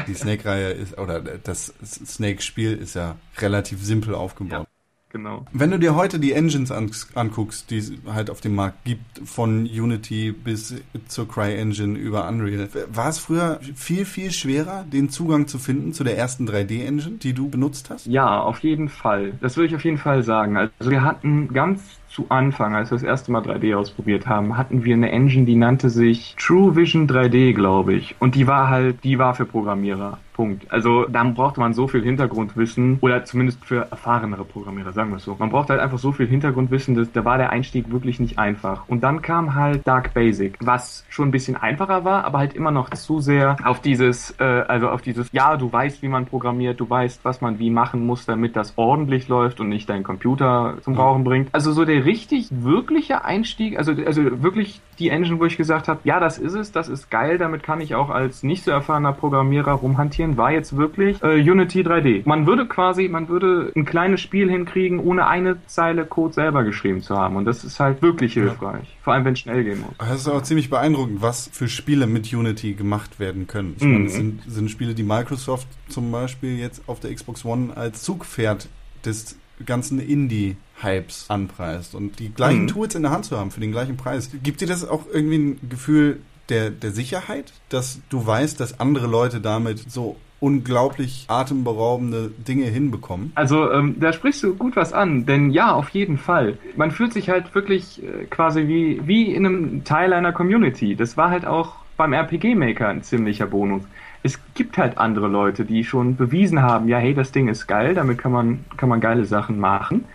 Die 0.07 0.13
Snake-Reihe 0.13 0.69
ist, 0.69 0.99
oder 0.99 1.19
das 1.19 1.73
Snake-Spiel 1.83 2.73
ist 2.73 2.93
ja 2.93 3.15
relativ 3.39 3.81
simpel 3.81 4.13
aufgebaut. 4.13 4.67
Ja. 4.69 4.80
Genau. 5.11 5.45
Wenn 5.51 5.71
du 5.71 5.79
dir 5.79 5.95
heute 5.95 6.19
die 6.19 6.31
Engines 6.31 6.71
anguckst, 6.71 7.69
die 7.69 7.77
es 7.77 7.91
halt 8.11 8.29
auf 8.29 8.39
dem 8.39 8.55
Markt 8.55 8.85
gibt, 8.85 9.19
von 9.25 9.63
Unity 9.63 10.31
bis 10.31 10.75
zur 11.07 11.27
CryEngine 11.27 11.97
über 11.99 12.27
Unreal, 12.29 12.69
war 12.93 13.09
es 13.09 13.19
früher 13.19 13.59
viel, 13.75 14.05
viel 14.05 14.31
schwerer, 14.31 14.85
den 14.91 15.09
Zugang 15.09 15.47
zu 15.47 15.57
finden 15.57 15.91
zu 15.91 16.05
der 16.05 16.17
ersten 16.17 16.47
3D-Engine, 16.47 17.17
die 17.17 17.33
du 17.33 17.49
benutzt 17.49 17.89
hast? 17.89 18.07
Ja, 18.07 18.39
auf 18.39 18.59
jeden 18.59 18.87
Fall. 18.87 19.33
Das 19.41 19.57
würde 19.57 19.67
ich 19.67 19.75
auf 19.75 19.83
jeden 19.83 19.97
Fall 19.97 20.23
sagen. 20.23 20.55
Also 20.55 20.89
wir 20.89 21.03
hatten 21.03 21.53
ganz 21.53 21.81
zu 22.07 22.25
Anfang, 22.29 22.75
als 22.75 22.91
wir 22.91 22.95
das 22.95 23.03
erste 23.03 23.31
Mal 23.31 23.41
3D 23.41 23.75
ausprobiert 23.75 24.27
haben, 24.27 24.57
hatten 24.57 24.83
wir 24.83 24.95
eine 24.95 25.11
Engine, 25.11 25.45
die 25.45 25.55
nannte 25.55 25.89
sich 25.89 26.35
True 26.37 26.75
Vision 26.75 27.07
3D, 27.07 27.53
glaube 27.53 27.93
ich. 27.93 28.15
Und 28.19 28.35
die 28.35 28.47
war 28.47 28.69
halt, 28.69 29.03
die 29.03 29.17
war 29.17 29.33
für 29.33 29.45
Programmierer. 29.45 30.19
Punkt. 30.41 30.65
Also 30.71 31.05
da 31.05 31.23
brauchte 31.23 31.59
man 31.59 31.75
so 31.75 31.87
viel 31.87 32.01
Hintergrundwissen 32.01 32.97
oder 33.01 33.23
zumindest 33.25 33.63
für 33.63 33.87
erfahrenere 33.91 34.43
Programmierer, 34.43 34.91
sagen 34.91 35.11
wir 35.11 35.17
es 35.17 35.23
so. 35.23 35.35
Man 35.37 35.51
braucht 35.51 35.69
halt 35.69 35.79
einfach 35.79 35.99
so 35.99 36.11
viel 36.11 36.25
Hintergrundwissen, 36.25 36.95
dass, 36.95 37.11
da 37.11 37.23
war 37.23 37.37
der 37.37 37.51
Einstieg 37.51 37.91
wirklich 37.91 38.19
nicht 38.19 38.39
einfach. 38.39 38.89
Und 38.89 39.03
dann 39.03 39.21
kam 39.21 39.53
halt 39.53 39.85
Dark 39.85 40.15
Basic, 40.15 40.57
was 40.59 41.05
schon 41.09 41.27
ein 41.27 41.31
bisschen 41.31 41.57
einfacher 41.57 42.05
war, 42.05 42.25
aber 42.25 42.39
halt 42.39 42.55
immer 42.55 42.71
noch 42.71 42.89
zu 42.89 43.19
sehr 43.19 43.55
auf 43.63 43.81
dieses, 43.81 44.31
äh, 44.39 44.43
also 44.67 44.89
auf 44.89 45.03
dieses, 45.03 45.31
ja, 45.31 45.57
du 45.57 45.71
weißt, 45.71 46.01
wie 46.01 46.07
man 46.07 46.25
programmiert, 46.25 46.79
du 46.79 46.89
weißt, 46.89 47.23
was 47.23 47.41
man 47.41 47.59
wie 47.59 47.69
machen 47.69 48.03
muss, 48.03 48.25
damit 48.25 48.55
das 48.55 48.73
ordentlich 48.77 49.27
läuft 49.27 49.59
und 49.59 49.69
nicht 49.69 49.87
dein 49.89 50.01
Computer 50.01 50.77
zum 50.81 50.95
Rauchen 50.95 51.23
bringt. 51.23 51.49
Also 51.51 51.71
so 51.71 51.85
der 51.85 52.03
richtig 52.03 52.47
wirkliche 52.49 53.23
Einstieg, 53.25 53.77
also, 53.77 53.91
also 53.91 54.41
wirklich 54.41 54.81
die 55.01 55.09
Engine, 55.09 55.39
wo 55.39 55.45
ich 55.45 55.57
gesagt 55.57 55.87
habe, 55.87 55.99
ja, 56.03 56.19
das 56.19 56.37
ist 56.37 56.53
es, 56.53 56.71
das 56.71 56.87
ist 56.87 57.09
geil, 57.09 57.37
damit 57.37 57.63
kann 57.63 57.81
ich 57.81 57.95
auch 57.95 58.09
als 58.09 58.43
nicht 58.43 58.63
so 58.63 58.71
erfahrener 58.71 59.13
Programmierer 59.13 59.73
rumhantieren, 59.73 60.37
war 60.37 60.51
jetzt 60.51 60.77
wirklich 60.77 61.21
äh, 61.23 61.41
Unity 61.41 61.81
3D. 61.81 62.21
Man 62.25 62.45
würde 62.45 62.67
quasi, 62.67 63.09
man 63.09 63.27
würde 63.27 63.71
ein 63.75 63.85
kleines 63.85 64.21
Spiel 64.21 64.49
hinkriegen, 64.49 64.99
ohne 64.99 65.27
eine 65.27 65.57
Zeile 65.65 66.05
Code 66.05 66.33
selber 66.33 66.63
geschrieben 66.63 67.01
zu 67.01 67.17
haben. 67.17 67.35
Und 67.35 67.45
das 67.45 67.63
ist 67.63 67.79
halt 67.79 68.01
wirklich 68.01 68.33
hilfreich. 68.33 68.83
Ja. 68.83 68.95
Vor 69.01 69.13
allem, 69.13 69.25
wenn 69.25 69.33
es 69.33 69.39
schnell 69.39 69.63
gehen 69.63 69.81
muss. 69.81 69.97
Das 69.97 70.21
ist 70.21 70.27
auch 70.27 70.43
ziemlich 70.43 70.69
beeindruckend, 70.69 71.21
was 71.21 71.49
für 71.51 71.67
Spiele 71.67 72.05
mit 72.05 72.31
Unity 72.31 72.73
gemacht 72.73 73.19
werden 73.19 73.47
können. 73.47 73.73
Ich 73.77 73.83
mhm. 73.83 73.93
meine, 73.93 74.05
es 74.05 74.13
sind, 74.13 74.41
sind 74.45 74.69
Spiele, 74.69 74.93
die 74.93 75.03
Microsoft 75.03 75.67
zum 75.89 76.11
Beispiel 76.11 76.57
jetzt 76.57 76.83
auf 76.87 76.99
der 76.99 77.13
Xbox 77.13 77.43
One 77.43 77.75
als 77.75 78.03
Zugpferd 78.03 78.69
des 79.03 79.37
ganzen 79.65 79.99
Indie-Hypes 79.99 81.25
anpreist. 81.29 81.95
Und 81.95 82.19
die 82.19 82.33
gleichen 82.33 82.63
mhm. 82.63 82.67
Tools 82.67 82.95
in 82.95 83.03
der 83.03 83.11
Hand 83.11 83.25
zu 83.25 83.37
haben 83.37 83.51
für 83.51 83.59
den 83.59 83.71
gleichen 83.71 83.97
Preis, 83.97 84.29
gibt 84.43 84.61
dir 84.61 84.67
das 84.67 84.87
auch 84.87 85.05
irgendwie 85.11 85.37
ein 85.37 85.69
Gefühl 85.69 86.19
der, 86.49 86.69
der 86.69 86.91
Sicherheit, 86.91 87.53
dass 87.69 88.01
du 88.09 88.25
weißt, 88.25 88.59
dass 88.59 88.79
andere 88.79 89.07
Leute 89.07 89.41
damit 89.41 89.91
so 89.91 90.17
unglaublich 90.41 91.25
atemberaubende 91.27 92.31
Dinge 92.47 92.65
hinbekommen. 92.65 93.31
Also 93.35 93.71
ähm, 93.71 93.97
da 93.99 94.11
sprichst 94.11 94.43
du 94.43 94.55
gut 94.55 94.75
was 94.75 94.91
an, 94.91 95.27
denn 95.27 95.51
ja, 95.51 95.71
auf 95.71 95.89
jeden 95.89 96.17
Fall. 96.17 96.57
Man 96.75 96.89
fühlt 96.89 97.13
sich 97.13 97.29
halt 97.29 97.53
wirklich 97.53 98.01
äh, 98.03 98.25
quasi 98.25 98.67
wie, 98.67 99.01
wie 99.05 99.33
in 99.33 99.45
einem 99.45 99.83
Teil 99.83 100.13
einer 100.13 100.33
Community. 100.33 100.95
Das 100.95 101.15
war 101.15 101.29
halt 101.29 101.45
auch 101.45 101.75
beim 101.95 102.13
RPG 102.13 102.55
Maker 102.55 102.87
ein 102.87 103.03
ziemlicher 103.03 103.45
Bonus 103.45 103.83
es 104.23 104.39
gibt 104.53 104.77
halt 104.77 104.97
andere 104.97 105.27
Leute, 105.27 105.65
die 105.65 105.83
schon 105.83 106.15
bewiesen 106.15 106.61
haben, 106.61 106.87
ja, 106.87 106.97
hey, 106.97 107.13
das 107.13 107.31
Ding 107.31 107.47
ist 107.47 107.67
geil, 107.67 107.95
damit 107.95 108.17
kann 108.17 108.31
man, 108.31 108.65
kann 108.77 108.89
man 108.89 109.01
geile 109.01 109.25
Sachen 109.25 109.59
machen. 109.59 110.05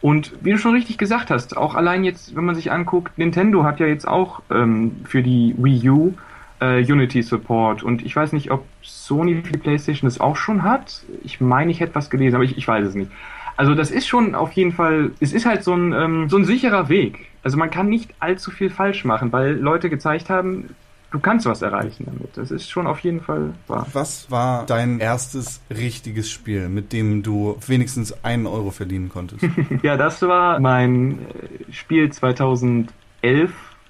Und 0.00 0.32
wie 0.40 0.52
du 0.52 0.58
schon 0.58 0.72
richtig 0.72 0.96
gesagt 0.96 1.30
hast, 1.30 1.56
auch 1.56 1.74
allein 1.74 2.04
jetzt, 2.04 2.34
wenn 2.34 2.44
man 2.44 2.54
sich 2.54 2.72
anguckt, 2.72 3.18
Nintendo 3.18 3.64
hat 3.64 3.80
ja 3.80 3.86
jetzt 3.86 4.08
auch 4.08 4.40
ähm, 4.50 4.96
für 5.04 5.22
die 5.22 5.54
Wii 5.58 5.90
U 5.90 6.14
äh, 6.60 6.80
Unity 6.80 7.22
Support 7.22 7.82
und 7.82 8.04
ich 8.04 8.16
weiß 8.16 8.32
nicht, 8.32 8.50
ob 8.50 8.64
Sony 8.82 9.42
für 9.42 9.52
die 9.52 9.58
PlayStation 9.58 10.08
das 10.08 10.20
auch 10.20 10.36
schon 10.36 10.62
hat. 10.62 11.02
Ich 11.22 11.40
meine, 11.40 11.70
ich 11.70 11.80
hätte 11.80 11.94
was 11.94 12.08
gelesen, 12.08 12.36
aber 12.36 12.44
ich, 12.44 12.56
ich 12.56 12.66
weiß 12.66 12.86
es 12.86 12.94
nicht. 12.94 13.10
Also 13.56 13.74
das 13.74 13.90
ist 13.90 14.06
schon 14.06 14.34
auf 14.34 14.52
jeden 14.52 14.72
Fall, 14.72 15.10
es 15.20 15.34
ist 15.34 15.44
halt 15.44 15.64
so 15.64 15.74
ein, 15.74 15.92
ähm, 15.92 16.28
so 16.30 16.38
ein 16.38 16.46
sicherer 16.46 16.88
Weg. 16.88 17.26
Also 17.42 17.58
man 17.58 17.70
kann 17.70 17.90
nicht 17.90 18.14
allzu 18.18 18.50
viel 18.50 18.70
falsch 18.70 19.04
machen, 19.04 19.32
weil 19.32 19.52
Leute 19.52 19.90
gezeigt 19.90 20.30
haben, 20.30 20.70
du 21.10 21.18
kannst 21.18 21.46
was 21.46 21.62
erreichen 21.62 22.04
damit. 22.06 22.36
Das 22.36 22.50
ist 22.50 22.70
schon 22.70 22.86
auf 22.86 23.00
jeden 23.00 23.20
Fall 23.20 23.52
wahr. 23.66 23.86
Was 23.92 24.30
war 24.30 24.66
dein 24.66 25.00
erstes 25.00 25.60
richtiges 25.70 26.30
Spiel, 26.30 26.68
mit 26.68 26.92
dem 26.92 27.22
du 27.22 27.56
wenigstens 27.66 28.24
einen 28.24 28.46
Euro 28.46 28.70
verdienen 28.70 29.08
konntest? 29.08 29.44
ja, 29.82 29.96
das 29.96 30.22
war 30.22 30.60
mein 30.60 31.18
äh, 31.20 31.72
Spiel 31.72 32.10
2011 32.10 32.90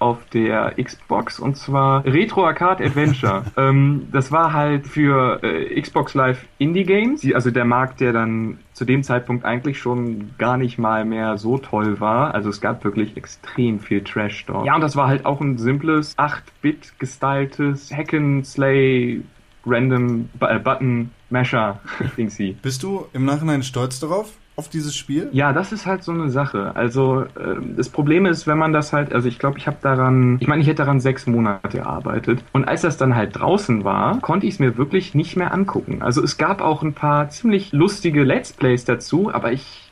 auf 0.01 0.25
der 0.33 0.73
Xbox 0.81 1.39
und 1.39 1.57
zwar 1.57 2.03
Retro 2.05 2.45
Arcade 2.45 2.83
Adventure. 2.83 3.43
ähm, 3.57 4.07
das 4.11 4.31
war 4.31 4.53
halt 4.53 4.87
für 4.87 5.41
äh, 5.43 5.79
Xbox 5.79 6.13
Live 6.13 6.45
Indie 6.57 6.83
Games, 6.83 7.25
also 7.33 7.51
der 7.51 7.65
Markt, 7.65 8.01
der 8.01 8.13
dann 8.13 8.59
zu 8.73 8.85
dem 8.85 9.03
Zeitpunkt 9.03 9.45
eigentlich 9.45 9.77
schon 9.77 10.31
gar 10.37 10.57
nicht 10.57 10.79
mal 10.79 11.05
mehr 11.05 11.37
so 11.37 11.57
toll 11.57 11.99
war. 11.99 12.33
Also 12.33 12.49
es 12.49 12.61
gab 12.61 12.83
wirklich 12.83 13.15
extrem 13.15 13.79
viel 13.79 14.03
Trash 14.03 14.45
dort. 14.47 14.65
Ja, 14.65 14.75
und 14.75 14.81
das 14.81 14.95
war 14.95 15.07
halt 15.07 15.25
auch 15.25 15.39
ein 15.39 15.57
simples 15.57 16.17
8-Bit 16.17 16.99
gestyltes 16.99 17.91
Hack-and-Slay 17.91 19.21
Random 19.65 20.29
äh, 20.39 20.59
Button 20.59 21.11
Masher 21.29 21.79
Dingsy. 22.17 22.57
Bist 22.61 22.83
du 22.83 23.05
im 23.13 23.25
Nachhinein 23.25 23.63
stolz 23.63 23.99
darauf? 23.99 24.33
Auf 24.57 24.67
dieses 24.67 24.95
Spiel? 24.95 25.29
Ja, 25.31 25.53
das 25.53 25.71
ist 25.71 25.85
halt 25.85 26.03
so 26.03 26.11
eine 26.11 26.29
Sache. 26.29 26.75
Also 26.75 27.21
äh, 27.21 27.55
das 27.75 27.89
Problem 27.89 28.25
ist, 28.25 28.47
wenn 28.47 28.57
man 28.57 28.73
das 28.73 28.91
halt, 28.91 29.13
also 29.13 29.27
ich 29.27 29.39
glaube, 29.39 29.57
ich 29.57 29.65
habe 29.65 29.77
daran, 29.81 30.37
ich 30.41 30.47
meine, 30.47 30.61
ich 30.61 30.67
hätte 30.67 30.83
daran 30.83 30.99
sechs 30.99 31.25
Monate 31.25 31.69
gearbeitet 31.69 32.43
und 32.51 32.65
als 32.65 32.81
das 32.81 32.97
dann 32.97 33.15
halt 33.15 33.39
draußen 33.39 33.83
war, 33.85 34.19
konnte 34.19 34.45
ich 34.47 34.55
es 34.55 34.59
mir 34.59 34.77
wirklich 34.77 35.15
nicht 35.15 35.37
mehr 35.37 35.53
angucken. 35.53 36.01
Also 36.01 36.21
es 36.21 36.37
gab 36.37 36.61
auch 36.61 36.83
ein 36.83 36.93
paar 36.93 37.29
ziemlich 37.29 37.71
lustige 37.71 38.23
Let's 38.23 38.51
Plays 38.51 38.83
dazu, 38.83 39.33
aber 39.33 39.53
ich, 39.53 39.89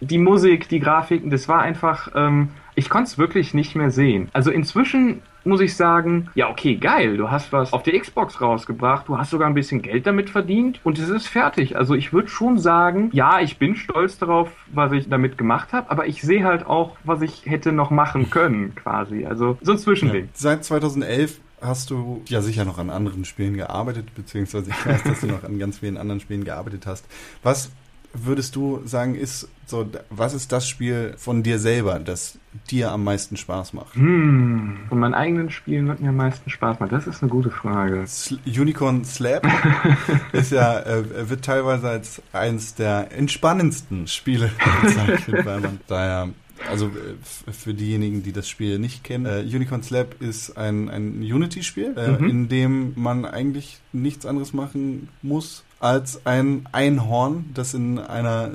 die 0.00 0.18
Musik, 0.18 0.68
die 0.68 0.80
Grafiken, 0.80 1.30
das 1.30 1.46
war 1.48 1.60
einfach, 1.60 2.10
ähm, 2.14 2.48
ich 2.74 2.88
konnte 2.88 3.08
es 3.08 3.18
wirklich 3.18 3.52
nicht 3.52 3.76
mehr 3.76 3.90
sehen. 3.90 4.28
Also 4.32 4.50
inzwischen 4.50 5.20
muss 5.48 5.60
ich 5.60 5.74
sagen, 5.76 6.28
ja, 6.34 6.48
okay, 6.48 6.76
geil, 6.76 7.16
du 7.16 7.30
hast 7.30 7.52
was 7.52 7.72
auf 7.72 7.82
der 7.82 7.98
Xbox 7.98 8.40
rausgebracht, 8.40 9.08
du 9.08 9.18
hast 9.18 9.30
sogar 9.30 9.48
ein 9.48 9.54
bisschen 9.54 9.82
Geld 9.82 10.06
damit 10.06 10.30
verdient 10.30 10.80
und 10.84 10.98
es 10.98 11.08
ist 11.08 11.26
fertig. 11.26 11.76
Also 11.76 11.94
ich 11.94 12.12
würde 12.12 12.28
schon 12.28 12.58
sagen, 12.58 13.10
ja, 13.12 13.40
ich 13.40 13.58
bin 13.58 13.74
stolz 13.74 14.18
darauf, 14.18 14.50
was 14.72 14.92
ich 14.92 15.08
damit 15.08 15.38
gemacht 15.38 15.72
habe, 15.72 15.90
aber 15.90 16.06
ich 16.06 16.22
sehe 16.22 16.44
halt 16.44 16.66
auch, 16.66 16.96
was 17.04 17.22
ich 17.22 17.46
hätte 17.46 17.72
noch 17.72 17.90
machen 17.90 18.30
können, 18.30 18.74
quasi. 18.74 19.26
Also 19.26 19.58
so 19.62 19.72
ein 19.72 19.78
Zwischending. 19.78 20.24
Ja. 20.24 20.30
Seit 20.34 20.64
2011 20.64 21.40
hast 21.60 21.90
du 21.90 22.22
ja 22.26 22.40
sicher 22.40 22.64
noch 22.64 22.78
an 22.78 22.90
anderen 22.90 23.24
Spielen 23.24 23.56
gearbeitet, 23.56 24.14
beziehungsweise 24.14 24.70
ich 24.70 24.86
weiß, 24.86 25.02
dass 25.02 25.20
du 25.20 25.26
noch 25.26 25.44
an 25.44 25.58
ganz 25.58 25.78
vielen 25.78 25.96
anderen 25.96 26.20
Spielen 26.20 26.44
gearbeitet 26.44 26.86
hast. 26.86 27.06
Was 27.42 27.72
würdest 28.12 28.56
du 28.56 28.80
sagen, 28.84 29.14
ist 29.14 29.48
so, 29.66 29.86
was 30.10 30.34
ist 30.34 30.50
das 30.52 30.68
Spiel 30.68 31.14
von 31.18 31.42
dir 31.42 31.58
selber, 31.58 31.98
das 31.98 32.38
dir 32.70 32.90
am 32.90 33.04
meisten 33.04 33.36
Spaß 33.36 33.74
macht? 33.74 33.94
Hm, 33.94 34.78
von 34.88 34.98
meinen 34.98 35.14
eigenen 35.14 35.50
Spielen 35.50 35.88
wird 35.88 36.00
mir 36.00 36.08
am 36.08 36.16
meisten 36.16 36.48
Spaß 36.48 36.80
machen. 36.80 36.90
Das 36.90 37.06
ist 37.06 37.22
eine 37.22 37.30
gute 37.30 37.50
Frage. 37.50 38.04
Sl 38.06 38.38
Unicorn 38.46 39.04
Slap 39.04 39.46
ist 40.32 40.52
ja, 40.52 40.80
äh, 40.80 41.28
wird 41.28 41.44
teilweise 41.44 41.88
als 41.88 42.22
eins 42.32 42.74
der 42.74 43.12
entspannendsten 43.12 44.06
Spiele 44.06 44.50
bezeichnet, 44.82 45.44
weil 45.44 45.60
man 45.60 45.80
daher 45.86 46.30
also 46.68 46.86
äh, 46.86 47.52
für 47.52 47.74
diejenigen, 47.74 48.22
die 48.22 48.32
das 48.32 48.48
Spiel 48.48 48.78
nicht 48.78 49.04
kennen, 49.04 49.26
äh, 49.26 49.40
Unicorn 49.40 49.82
Slap 49.82 50.20
ist 50.20 50.56
ein, 50.56 50.88
ein 50.88 51.20
Unity-Spiel, 51.20 51.94
äh, 51.96 52.10
mhm. 52.12 52.28
in 52.28 52.48
dem 52.48 52.92
man 52.96 53.24
eigentlich 53.24 53.78
nichts 53.92 54.26
anderes 54.26 54.52
machen 54.52 55.08
muss, 55.22 55.64
als 55.80 56.26
ein 56.26 56.66
Einhorn, 56.72 57.50
das 57.54 57.74
in 57.74 57.98
einer 57.98 58.50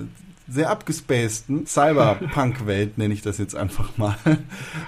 sehr 0.48 0.70
abgespaceden 0.70 1.66
Cyberpunk-Welt, 1.66 2.98
nenne 2.98 3.14
ich 3.14 3.22
das 3.22 3.38
jetzt 3.38 3.56
einfach 3.56 3.98
mal, 3.98 4.16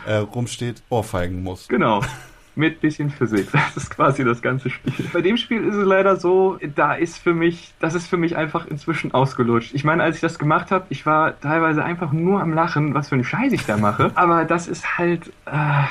äh, 0.06 0.16
rumsteht, 0.16 0.84
ohrfeigen 0.90 1.44
muss. 1.44 1.68
Genau 1.68 2.02
mit 2.56 2.82
bisschen 2.82 3.10
Physik. 3.10 3.52
Das 3.52 3.78
ist 3.78 3.90
quasi 3.90 4.24
das 4.24 4.42
ganze 4.42 4.70
Spiel. 4.70 4.94
Bei 5.14 5.22
dem 5.22 5.38
Spiel 5.38 5.64
ist 5.64 5.76
es 5.76 5.86
leider 5.86 6.16
so, 6.16 6.58
da 6.76 6.94
ist 6.94 7.18
für 7.18 7.34
mich, 7.34 7.74
das 7.80 7.96
ist 7.96 8.08
für 8.08 8.18
mich 8.18 8.36
einfach 8.36 8.66
inzwischen 8.66 9.14
ausgelutscht. 9.14 9.74
Ich 9.74 9.84
meine, 9.84 10.04
als 10.04 10.16
ich 10.16 10.22
das 10.22 10.40
gemacht 10.40 10.72
habe, 10.72 10.86
ich 10.90 11.06
war 11.06 11.40
teilweise 11.40 11.84
einfach 11.84 12.12
nur 12.12 12.42
am 12.42 12.54
Lachen, 12.54 12.94
was 12.94 13.10
für 13.10 13.16
einen 13.16 13.24
Scheiß 13.24 13.52
ich 13.52 13.66
da 13.66 13.78
mache. 13.78 14.12
Aber 14.16 14.46
das 14.46 14.68
ist 14.68 14.98
halt, 14.98 15.32
äh, 15.46 15.84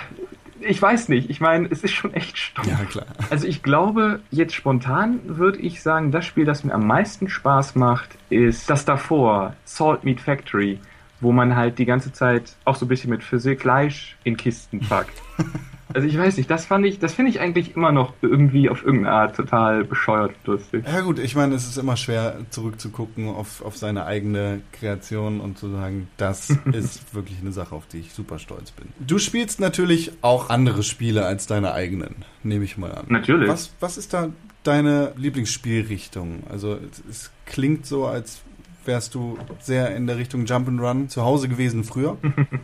ich 0.65 0.81
weiß 0.81 1.09
nicht. 1.09 1.31
Ich 1.31 1.41
meine, 1.41 1.69
es 1.71 1.85
ist 1.85 1.93
schon 1.93 2.13
echt 2.15 2.39
stumpf. 2.39 2.69
Ja, 2.69 2.85
klar. 2.85 3.07
Also 3.31 3.47
ich 3.47 3.63
glaube, 3.63 4.21
jetzt 4.31 4.55
spontan 4.55 5.21
würde 5.25 5.59
ich 5.59 5.83
sagen, 5.83 6.11
das 6.11 6.25
Spiel, 6.25 6.45
das 6.45 6.65
mir 6.65 6.75
am 6.75 6.87
meisten 6.87 7.29
Spaß 7.29 7.75
macht, 7.75 8.11
ist 8.31 8.69
das 8.71 8.85
davor, 8.85 9.55
Salt 9.65 10.05
Meat 10.05 10.21
Factory, 10.21 10.79
wo 11.21 11.33
man 11.33 11.57
halt 11.57 11.79
die 11.79 11.85
ganze 11.85 12.13
Zeit 12.13 12.57
auch 12.65 12.77
so 12.77 12.87
ein 12.87 12.89
bisschen 12.89 13.11
mit 13.11 13.23
Physik 13.23 13.63
Fleisch 13.63 14.17
in 14.25 14.37
Kisten 14.37 14.81
packt. 14.81 15.23
Also 15.93 16.09
ich 16.09 16.17
weiß 16.17 16.37
nicht, 16.37 16.51
das 16.51 16.67
fand 16.67 16.87
ich, 16.87 16.99
das 16.99 17.15
finde 17.15 17.31
ich 17.31 17.41
eigentlich 17.41 17.77
immer 17.77 17.93
noch 17.93 18.15
irgendwie 18.23 18.71
auf 18.71 18.85
irgendeine 18.85 19.15
Art 19.15 19.37
total 19.37 19.85
bescheuert 19.85 20.35
lustig. 20.45 20.85
Ja 20.87 21.01
gut, 21.03 21.19
ich 21.19 21.35
meine, 21.37 21.55
es 21.55 21.67
ist 21.67 21.77
immer 21.77 21.97
schwer 21.97 22.39
zurückzugucken 22.51 23.29
auf, 23.29 23.63
auf 23.63 23.77
seine 23.77 24.07
eigene 24.07 24.63
Kreation 24.73 25.41
und 25.41 25.59
zu 25.59 25.71
sagen, 25.71 26.09
das 26.17 26.51
ist 26.73 27.15
wirklich 27.15 27.39
eine 27.41 27.53
Sache, 27.53 27.75
auf 27.75 27.87
die 27.87 27.99
ich 27.99 28.13
super 28.13 28.39
stolz 28.39 28.71
bin. 28.71 28.89
Du 28.99 29.19
spielst 29.19 29.61
natürlich 29.61 30.13
auch 30.23 30.51
andere 30.51 30.83
Spiele 30.83 31.27
als 31.27 31.47
deine 31.47 31.75
eigenen, 31.75 32.25
nehme 32.43 32.65
ich 32.65 32.79
mal 32.79 32.93
an. 32.93 33.07
Natürlich. 33.09 33.49
Was, 33.49 33.73
was 33.81 33.99
ist 33.99 34.15
da 34.15 34.31
deine 34.63 35.13
Lieblingsspielrichtung? 35.17 36.45
Also 36.49 36.79
es, 36.91 37.03
es 37.09 37.31
klingt 37.47 37.87
so, 37.87 38.07
als 38.07 38.43
wärst 38.87 39.15
du 39.15 39.39
sehr 39.61 39.95
in 39.95 40.07
der 40.07 40.17
Richtung 40.17 40.45
Jump'n'Run 40.45 41.09
zu 41.09 41.23
Hause 41.23 41.49
gewesen 41.49 41.85
früher? 41.85 42.17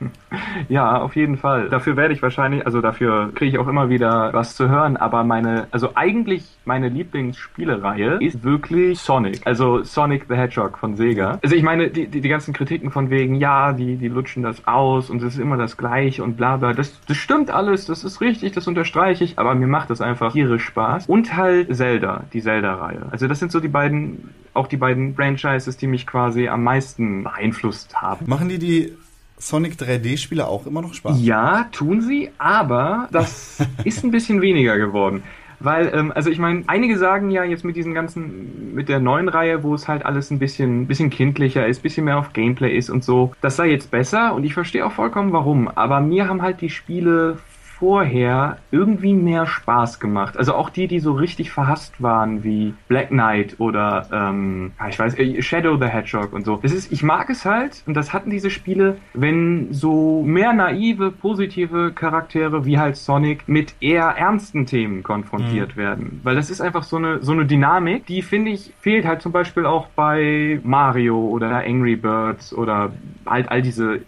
ja, 0.68 1.00
auf 1.00 1.16
jeden 1.16 1.36
Fall. 1.36 1.68
Dafür 1.68 1.96
werde 1.96 2.14
ich 2.14 2.22
wahrscheinlich, 2.22 2.66
also 2.66 2.80
dafür 2.80 3.32
kriege 3.34 3.52
ich 3.52 3.58
auch 3.58 3.68
immer 3.68 3.88
wieder 3.88 4.32
was 4.32 4.56
zu 4.56 4.68
hören, 4.68 4.96
aber 4.96 5.24
meine, 5.24 5.66
also 5.70 5.90
eigentlich 5.94 6.44
meine 6.64 6.88
Lieblingsspielereihe 6.88 8.18
ist 8.20 8.42
wirklich 8.44 8.98
Sonic. 9.00 9.40
Also 9.46 9.82
Sonic 9.82 10.26
the 10.28 10.34
Hedgehog 10.34 10.78
von 10.78 10.96
Sega. 10.96 11.38
Also 11.42 11.56
ich 11.56 11.62
meine, 11.62 11.90
die, 11.90 12.06
die, 12.06 12.20
die 12.20 12.28
ganzen 12.28 12.54
Kritiken 12.54 12.90
von 12.90 13.10
wegen, 13.10 13.34
ja, 13.34 13.72
die, 13.72 13.96
die 13.96 14.08
lutschen 14.08 14.42
das 14.42 14.66
aus 14.66 15.10
und 15.10 15.22
es 15.22 15.34
ist 15.34 15.40
immer 15.40 15.56
das 15.56 15.76
Gleiche 15.76 16.22
und 16.22 16.36
bla 16.36 16.56
bla, 16.56 16.72
das, 16.72 17.00
das 17.06 17.16
stimmt 17.16 17.50
alles, 17.50 17.86
das 17.86 18.04
ist 18.04 18.20
richtig, 18.20 18.52
das 18.52 18.66
unterstreiche 18.66 19.24
ich, 19.24 19.38
aber 19.38 19.54
mir 19.54 19.66
macht 19.66 19.90
das 19.90 20.00
einfach 20.00 20.32
tierisch 20.32 20.64
Spaß. 20.64 21.06
Und 21.06 21.36
halt 21.36 21.74
Zelda, 21.74 22.24
die 22.32 22.40
Zelda-Reihe. 22.40 23.06
Also 23.10 23.26
das 23.26 23.38
sind 23.38 23.52
so 23.52 23.60
die 23.60 23.68
beiden 23.68 24.30
auch 24.54 24.66
die 24.66 24.76
beiden 24.76 25.14
Franchises, 25.14 25.76
die 25.76 25.86
mich 25.86 26.06
quasi 26.06 26.48
am 26.48 26.62
meisten 26.62 27.24
beeinflusst 27.24 27.96
haben. 27.96 28.26
Machen 28.28 28.48
die 28.48 28.58
die 28.58 28.92
Sonic 29.38 29.74
3D-Spiele 29.74 30.46
auch 30.46 30.66
immer 30.66 30.82
noch 30.82 30.94
Spaß? 30.94 31.16
Ja, 31.20 31.68
tun 31.72 32.00
sie, 32.02 32.30
aber 32.38 33.08
das 33.12 33.58
ist 33.84 34.04
ein 34.04 34.10
bisschen 34.10 34.40
weniger 34.42 34.78
geworden. 34.78 35.22
Weil, 35.60 35.92
ähm, 35.94 36.10
also 36.14 36.30
ich 36.30 36.38
meine, 36.38 36.64
einige 36.68 36.96
sagen 36.96 37.30
ja 37.30 37.44
jetzt 37.44 37.64
mit 37.64 37.76
diesen 37.76 37.92
ganzen, 37.92 38.74
mit 38.74 38.88
der 38.88 38.98
neuen 38.98 39.28
Reihe, 39.28 39.62
wo 39.62 39.74
es 39.74 39.88
halt 39.88 40.06
alles 40.06 40.30
ein 40.30 40.38
bisschen, 40.38 40.86
bisschen 40.86 41.10
kindlicher 41.10 41.66
ist, 41.66 41.82
bisschen 41.82 42.06
mehr 42.06 42.18
auf 42.18 42.32
Gameplay 42.32 42.74
ist 42.74 42.88
und 42.88 43.04
so, 43.04 43.34
das 43.42 43.56
sei 43.56 43.70
jetzt 43.70 43.90
besser 43.90 44.34
und 44.34 44.44
ich 44.44 44.54
verstehe 44.54 44.84
auch 44.86 44.92
vollkommen 44.92 45.32
warum. 45.32 45.68
Aber 45.68 46.00
mir 46.00 46.28
haben 46.28 46.40
halt 46.40 46.62
die 46.62 46.70
Spiele 46.70 47.38
vorher 47.80 48.58
irgendwie 48.70 49.14
mehr 49.14 49.46
Spaß 49.46 49.98
gemacht. 49.98 50.36
Also 50.36 50.54
auch 50.54 50.70
die, 50.70 50.86
die 50.86 51.00
so 51.00 51.14
richtig 51.14 51.50
verhasst 51.50 52.00
waren, 52.02 52.44
wie 52.44 52.74
Black 52.88 53.08
Knight 53.08 53.56
oder 53.58 54.06
ähm, 54.12 54.72
ich 54.88 54.98
weiß, 54.98 55.18
äh, 55.18 55.40
Shadow 55.42 55.78
the 55.78 55.86
Hedgehog 55.86 56.32
und 56.34 56.44
so. 56.44 56.60
Das 56.62 56.72
ist, 56.72 56.92
ich 56.92 57.02
mag 57.02 57.30
es 57.30 57.44
halt, 57.46 57.82
und 57.86 57.94
das 57.94 58.12
hatten 58.12 58.30
diese 58.30 58.50
Spiele, 58.50 58.98
wenn 59.14 59.72
so 59.72 60.22
mehr 60.22 60.52
naive, 60.52 61.10
positive 61.10 61.92
Charaktere 61.92 62.66
wie 62.66 62.78
halt 62.78 62.96
Sonic 62.96 63.48
mit 63.48 63.74
eher 63.80 64.04
ernsten 64.04 64.66
Themen 64.66 65.02
konfrontiert 65.02 65.76
mhm. 65.76 65.80
werden. 65.80 66.20
Weil 66.22 66.36
das 66.36 66.50
ist 66.50 66.60
einfach 66.60 66.82
so 66.82 66.96
eine, 66.96 67.22
so 67.22 67.32
eine 67.32 67.46
Dynamik, 67.46 68.06
die 68.06 68.20
finde 68.20 68.50
ich 68.50 68.72
fehlt 68.80 69.06
halt 69.06 69.22
zum 69.22 69.32
Beispiel 69.32 69.64
auch 69.64 69.88
bei 69.88 70.60
Mario 70.64 71.18
oder 71.18 71.64
Angry 71.64 71.96
Birds 71.96 72.52
oder 72.52 72.92
halt 73.26 73.50
all 73.50 73.62
diese 73.62 74.00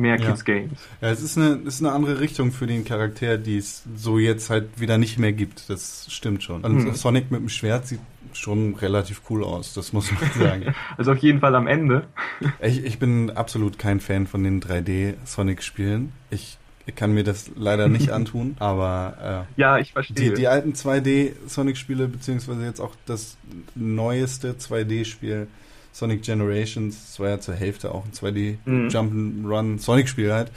mehr 0.00 0.18
ja. 0.18 0.26
Kids 0.26 0.44
Games. 0.44 0.78
Ja, 1.00 1.10
es 1.10 1.22
ist 1.22 1.36
eine, 1.36 1.60
ist 1.64 1.80
eine 1.80 1.92
andere 1.92 2.20
Richtung 2.20 2.52
für 2.52 2.66
den 2.66 2.84
Charakter, 2.84 3.38
die 3.38 3.58
es 3.58 3.84
so 3.96 4.18
jetzt 4.18 4.50
halt 4.50 4.80
wieder 4.80 4.98
nicht 4.98 5.18
mehr 5.18 5.32
gibt. 5.32 5.70
Das 5.70 6.06
stimmt 6.10 6.42
schon. 6.42 6.62
Und 6.62 6.84
hm. 6.84 6.94
Sonic 6.94 7.30
mit 7.30 7.40
dem 7.40 7.48
Schwert 7.48 7.86
sieht 7.86 8.00
schon 8.32 8.74
relativ 8.74 9.22
cool 9.30 9.44
aus, 9.44 9.74
das 9.74 9.92
muss 9.92 10.10
man 10.12 10.30
sagen. 10.38 10.74
also 10.96 11.12
auf 11.12 11.18
jeden 11.18 11.40
Fall 11.40 11.54
am 11.54 11.66
Ende. 11.66 12.04
ich, 12.60 12.84
ich 12.84 12.98
bin 12.98 13.30
absolut 13.30 13.78
kein 13.78 14.00
Fan 14.00 14.26
von 14.26 14.42
den 14.42 14.60
3D-Sonic-Spielen. 14.60 16.12
Ich 16.30 16.58
kann 16.96 17.12
mir 17.12 17.24
das 17.24 17.50
leider 17.54 17.88
nicht 17.88 18.10
antun, 18.10 18.56
aber 18.58 19.46
äh, 19.56 19.60
ja, 19.60 19.78
ich 19.78 19.92
verstehe. 19.92 20.30
Die, 20.30 20.34
die 20.34 20.48
alten 20.48 20.72
2D-Sonic-Spiele, 20.72 22.08
beziehungsweise 22.08 22.64
jetzt 22.64 22.80
auch 22.80 22.94
das 23.06 23.36
neueste 23.74 24.54
2D-Spiel, 24.54 25.46
Sonic 25.92 26.22
Generations, 26.22 26.94
das 27.06 27.20
war 27.20 27.28
ja 27.28 27.40
zur 27.40 27.54
Hälfte 27.54 27.92
auch 27.92 28.04
ein 28.04 28.12
2D 28.12 28.56
mhm. 28.64 28.88
Jump'n'Run 28.88 29.78
Sonic-Spiel 29.78 30.32
halt. 30.32 30.50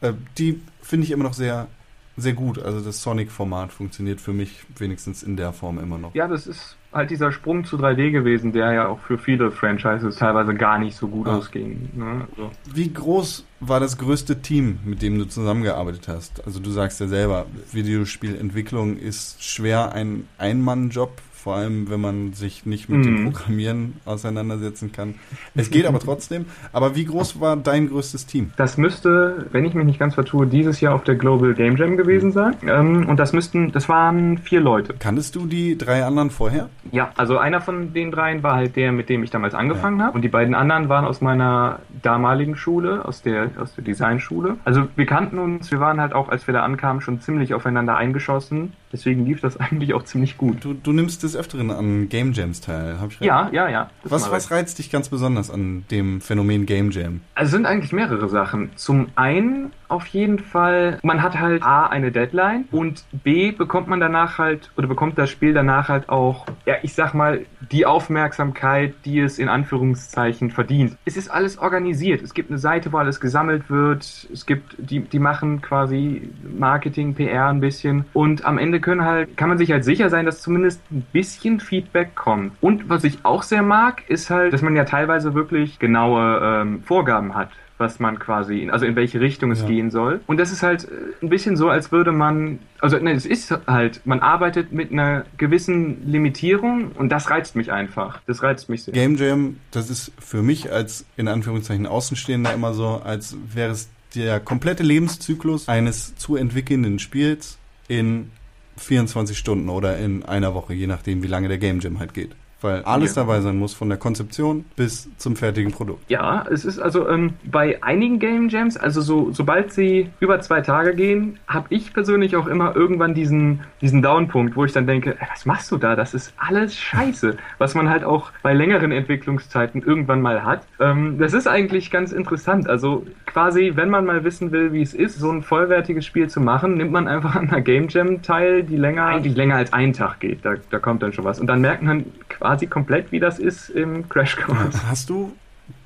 Äh, 0.00 0.14
die 0.38 0.60
finde 0.82 1.04
ich 1.04 1.10
immer 1.10 1.24
noch 1.24 1.34
sehr, 1.34 1.68
sehr 2.16 2.32
gut. 2.32 2.58
Also 2.58 2.80
das 2.80 3.02
Sonic-Format 3.02 3.72
funktioniert 3.72 4.20
für 4.20 4.32
mich 4.32 4.64
wenigstens 4.78 5.22
in 5.22 5.36
der 5.36 5.52
Form 5.52 5.78
immer 5.78 5.98
noch. 5.98 6.14
Ja, 6.14 6.26
das 6.26 6.46
ist 6.46 6.76
halt 6.92 7.10
dieser 7.10 7.30
Sprung 7.30 7.64
zu 7.64 7.76
3D 7.76 8.10
gewesen, 8.10 8.52
der 8.52 8.72
ja 8.72 8.88
auch 8.88 8.98
für 9.00 9.18
viele 9.18 9.50
Franchises 9.50 10.16
teilweise 10.16 10.54
gar 10.54 10.78
nicht 10.78 10.96
so 10.96 11.08
gut 11.08 11.26
ah. 11.28 11.36
ausging. 11.36 11.88
Ne? 11.94 12.26
Also. 12.30 12.50
Wie 12.72 12.92
groß 12.92 13.44
war 13.60 13.80
das 13.80 13.98
größte 13.98 14.42
Team, 14.42 14.80
mit 14.84 15.02
dem 15.02 15.18
du 15.18 15.26
zusammengearbeitet 15.26 16.08
hast? 16.08 16.44
Also 16.44 16.58
du 16.58 16.70
sagst 16.70 17.00
ja 17.00 17.06
selber, 17.06 17.46
Videospielentwicklung 17.72 18.96
ist 18.96 19.44
schwer 19.44 19.92
ein 19.92 20.26
Ein-Mann-Job 20.38 21.20
vor 21.42 21.54
allem 21.56 21.88
wenn 21.90 22.00
man 22.00 22.32
sich 22.32 22.66
nicht 22.66 22.88
mit 22.88 23.04
dem 23.04 23.10
Mhm. 23.24 23.32
Programmieren 23.32 23.94
auseinandersetzen 24.04 24.92
kann. 24.92 25.14
Es 25.54 25.70
geht 25.70 25.86
aber 25.86 25.98
trotzdem. 25.98 26.46
Aber 26.72 26.94
wie 26.96 27.04
groß 27.04 27.40
war 27.40 27.56
dein 27.56 27.88
größtes 27.88 28.26
Team? 28.26 28.52
Das 28.56 28.76
müsste, 28.76 29.46
wenn 29.52 29.64
ich 29.64 29.74
mich 29.74 29.86
nicht 29.86 29.98
ganz 29.98 30.14
vertue, 30.14 30.46
dieses 30.46 30.80
Jahr 30.80 30.94
auf 30.94 31.04
der 31.04 31.14
Global 31.16 31.54
Game 31.54 31.76
Jam 31.76 31.96
gewesen 31.96 32.32
sein. 32.32 32.54
Ähm, 32.66 33.08
und 33.08 33.18
das 33.18 33.32
müssten, 33.32 33.72
das 33.72 33.88
waren 33.88 34.38
vier 34.38 34.60
Leute. 34.60 34.94
Kanntest 34.98 35.34
du 35.36 35.46
die 35.46 35.76
drei 35.78 36.04
anderen 36.04 36.30
vorher? 36.30 36.68
Ja, 36.92 37.10
also 37.16 37.38
einer 37.38 37.60
von 37.60 37.92
den 37.92 38.10
dreien 38.10 38.42
war 38.42 38.54
halt 38.56 38.76
der, 38.76 38.92
mit 38.92 39.08
dem 39.08 39.22
ich 39.22 39.30
damals 39.30 39.54
angefangen 39.54 40.02
habe. 40.02 40.14
Und 40.14 40.22
die 40.22 40.28
beiden 40.28 40.54
anderen 40.54 40.88
waren 40.88 41.04
aus 41.04 41.20
meiner 41.20 41.80
damaligen 42.02 42.56
Schule, 42.56 43.04
aus 43.06 43.22
der, 43.22 43.50
aus 43.60 43.74
der 43.74 43.84
Designschule. 43.84 44.56
Also 44.64 44.88
wir 44.96 45.06
kannten 45.06 45.38
uns, 45.38 45.70
wir 45.70 45.80
waren 45.80 46.00
halt 46.00 46.12
auch, 46.12 46.28
als 46.28 46.46
wir 46.46 46.54
da 46.54 46.62
ankamen, 46.62 47.00
schon 47.00 47.20
ziemlich 47.20 47.54
aufeinander 47.54 47.96
eingeschossen. 47.96 48.72
Deswegen 48.92 49.24
lief 49.24 49.40
das 49.40 49.56
eigentlich 49.60 49.94
auch 49.94 50.04
ziemlich 50.04 50.36
gut. 50.36 50.64
Du, 50.64 50.74
du 50.74 50.92
nimmst 50.92 51.22
des 51.30 51.36
Öfteren 51.40 51.70
an 51.70 52.08
Game 52.08 52.32
Jams 52.32 52.60
teil, 52.60 53.00
hab 53.00 53.10
ich 53.10 53.20
recht? 53.20 53.26
Ja, 53.26 53.48
ja, 53.52 53.68
ja. 53.68 53.90
Was, 54.04 54.30
was 54.30 54.50
reizt 54.50 54.78
dich 54.78 54.90
ganz 54.90 55.08
besonders 55.08 55.50
an 55.50 55.84
dem 55.90 56.20
Phänomen 56.20 56.66
Game 56.66 56.90
Jam? 56.90 57.20
Also 57.34 57.48
es 57.48 57.52
sind 57.52 57.66
eigentlich 57.66 57.92
mehrere 57.92 58.28
Sachen. 58.28 58.70
Zum 58.76 59.08
einen 59.16 59.72
auf 59.90 60.06
jeden 60.08 60.38
Fall, 60.38 60.98
man 61.02 61.22
hat 61.22 61.38
halt 61.38 61.62
A, 61.62 61.86
eine 61.86 62.12
Deadline 62.12 62.66
und 62.70 63.04
B, 63.12 63.50
bekommt 63.52 63.88
man 63.88 64.00
danach 64.00 64.38
halt, 64.38 64.70
oder 64.76 64.86
bekommt 64.86 65.18
das 65.18 65.30
Spiel 65.30 65.52
danach 65.52 65.88
halt 65.88 66.08
auch, 66.08 66.46
ja, 66.66 66.76
ich 66.82 66.94
sag 66.94 67.14
mal, 67.14 67.44
die 67.70 67.86
Aufmerksamkeit, 67.86 68.94
die 69.04 69.20
es 69.20 69.38
in 69.38 69.48
Anführungszeichen 69.48 70.50
verdient. 70.50 70.96
Es 71.04 71.16
ist 71.16 71.30
alles 71.30 71.58
organisiert. 71.58 72.22
Es 72.22 72.34
gibt 72.34 72.50
eine 72.50 72.58
Seite, 72.58 72.92
wo 72.92 72.98
alles 72.98 73.20
gesammelt 73.20 73.70
wird. 73.70 74.28
Es 74.32 74.46
gibt, 74.46 74.76
die, 74.78 75.00
die 75.00 75.18
machen 75.18 75.60
quasi 75.60 76.30
Marketing, 76.42 77.14
PR 77.14 77.48
ein 77.48 77.60
bisschen. 77.60 78.06
Und 78.12 78.44
am 78.44 78.58
Ende 78.58 78.80
können 78.80 79.04
halt, 79.04 79.36
kann 79.36 79.48
man 79.48 79.58
sich 79.58 79.70
halt 79.70 79.84
sicher 79.84 80.10
sein, 80.10 80.26
dass 80.26 80.42
zumindest 80.42 80.82
ein 80.90 81.02
bisschen 81.12 81.60
Feedback 81.60 82.14
kommt. 82.14 82.52
Und 82.60 82.88
was 82.88 83.04
ich 83.04 83.24
auch 83.24 83.42
sehr 83.42 83.62
mag, 83.62 84.08
ist 84.08 84.30
halt, 84.30 84.52
dass 84.52 84.62
man 84.62 84.74
ja 84.74 84.84
teilweise 84.84 85.34
wirklich 85.34 85.78
genaue 85.78 86.40
ähm, 86.42 86.82
Vorgaben 86.82 87.34
hat 87.34 87.50
was 87.80 87.98
man 87.98 88.18
quasi, 88.18 88.68
also 88.70 88.86
in 88.86 88.94
welche 88.94 89.20
Richtung 89.20 89.50
es 89.50 89.62
Ja. 89.62 89.66
gehen 89.66 89.90
soll. 89.90 90.20
Und 90.26 90.36
das 90.38 90.52
ist 90.52 90.62
halt 90.62 90.84
äh, 90.84 90.88
ein 91.24 91.28
bisschen 91.30 91.56
so, 91.56 91.68
als 91.68 91.90
würde 91.90 92.12
man, 92.12 92.58
also 92.78 92.98
nein, 92.98 93.16
es 93.16 93.26
ist 93.26 93.50
halt, 93.66 94.02
man 94.04 94.20
arbeitet 94.20 94.72
mit 94.72 94.92
einer 94.92 95.24
gewissen 95.38 96.06
Limitierung 96.06 96.92
und 96.92 97.08
das 97.10 97.30
reizt 97.30 97.56
mich 97.56 97.72
einfach. 97.72 98.20
Das 98.26 98.42
reizt 98.42 98.68
mich 98.68 98.84
sehr. 98.84 98.94
Game 98.94 99.16
Jam, 99.16 99.56
das 99.70 99.90
ist 99.90 100.12
für 100.18 100.42
mich 100.42 100.70
als 100.70 101.04
in 101.16 101.26
Anführungszeichen 101.26 101.86
Außenstehender 101.86 102.52
immer 102.54 102.74
so, 102.74 103.00
als 103.04 103.36
wäre 103.52 103.72
es 103.72 103.88
der 104.14 104.40
komplette 104.40 104.82
Lebenszyklus 104.82 105.68
eines 105.68 106.14
zu 106.16 106.36
entwickelnden 106.36 106.98
Spiels 106.98 107.58
in 107.88 108.30
24 108.76 109.36
Stunden 109.38 109.68
oder 109.68 109.98
in 109.98 110.22
einer 110.24 110.54
Woche, 110.54 110.74
je 110.74 110.86
nachdem, 110.86 111.22
wie 111.22 111.26
lange 111.28 111.48
der 111.48 111.58
Game 111.58 111.80
Jam 111.80 111.98
halt 111.98 112.14
geht. 112.14 112.30
Weil 112.62 112.82
alles 112.82 113.14
Ja. 113.14 113.22
dabei 113.22 113.40
sein 113.40 113.56
muss, 113.58 113.72
von 113.74 113.88
der 113.88 113.96
Konzeption 113.98 114.64
bis 114.76 115.08
zum 115.16 115.34
fertigen 115.36 115.72
Produkt. 115.72 116.10
Ja, 116.10 116.44
es 116.50 116.64
ist 116.64 116.78
also 116.78 117.08
ähm, 117.08 117.34
bei 117.44 117.82
einigen 117.82 118.18
Game 118.18 118.48
Jams, 118.50 118.76
also 118.76 119.00
so, 119.00 119.32
sobald 119.32 119.72
sie 119.72 120.10
über 120.20 120.40
zwei 120.40 120.60
Tage 120.60 120.94
gehen, 120.94 121.38
habe 121.48 121.66
ich 121.70 121.92
persönlich 121.94 122.36
auch 122.36 122.46
immer 122.46 122.76
irgendwann 122.76 123.14
diesen, 123.14 123.60
diesen 123.80 124.02
Downpunkt, 124.02 124.56
wo 124.56 124.64
ich 124.66 124.72
dann 124.72 124.86
denke, 124.86 125.16
"Ey, 125.18 125.26
was 125.32 125.46
machst 125.46 125.70
du 125.72 125.78
da? 125.78 125.96
Das 125.96 126.12
ist 126.12 126.34
alles 126.36 126.76
scheiße, 126.76 127.36
was 127.58 127.74
man 127.74 127.88
halt 127.88 128.04
auch 128.04 128.30
bei 128.42 128.52
längeren 128.52 128.92
Entwicklungszeiten 128.92 129.82
irgendwann 129.82 130.20
mal 130.20 130.44
hat. 130.44 130.66
Ähm, 130.80 131.16
das 131.18 131.32
ist 131.32 131.46
eigentlich 131.48 131.90
ganz 131.90 132.12
interessant. 132.12 132.68
Also 132.68 133.06
quasi, 133.24 133.72
wenn 133.74 133.88
man 133.88 134.04
mal 134.04 134.22
wissen 134.24 134.52
will, 134.52 134.72
wie 134.74 134.82
es 134.82 134.92
ist, 134.92 135.18
so 135.18 135.30
ein 135.30 135.42
vollwertiges 135.42 136.04
Spiel 136.04 136.28
zu 136.28 136.40
machen, 136.40 136.74
nimmt 136.76 136.92
man 136.92 137.08
einfach 137.08 137.36
an 137.36 137.48
einer 137.48 137.60
Game 137.62 137.88
Jam 137.88 138.20
teil, 138.22 138.62
die 138.64 138.76
länger, 138.76 139.06
eigentlich 139.06 139.34
länger 139.36 139.54
als 139.56 139.72
einen 139.72 139.92
Tag 139.94 140.20
geht. 140.20 140.44
Da, 140.44 140.54
da 140.70 140.78
kommt 140.78 141.02
dann 141.02 141.12
schon 141.14 141.24
was. 141.24 141.40
Und 141.40 141.46
dann 141.46 141.60
merkt 141.62 141.82
man 141.82 142.04
quasi 142.28 142.49
komplett, 142.66 143.12
wie 143.12 143.20
das 143.20 143.38
ist 143.38 143.70
im 143.70 144.08
Crash 144.08 144.36
Course. 144.36 144.88
Hast 144.88 145.10
du 145.10 145.32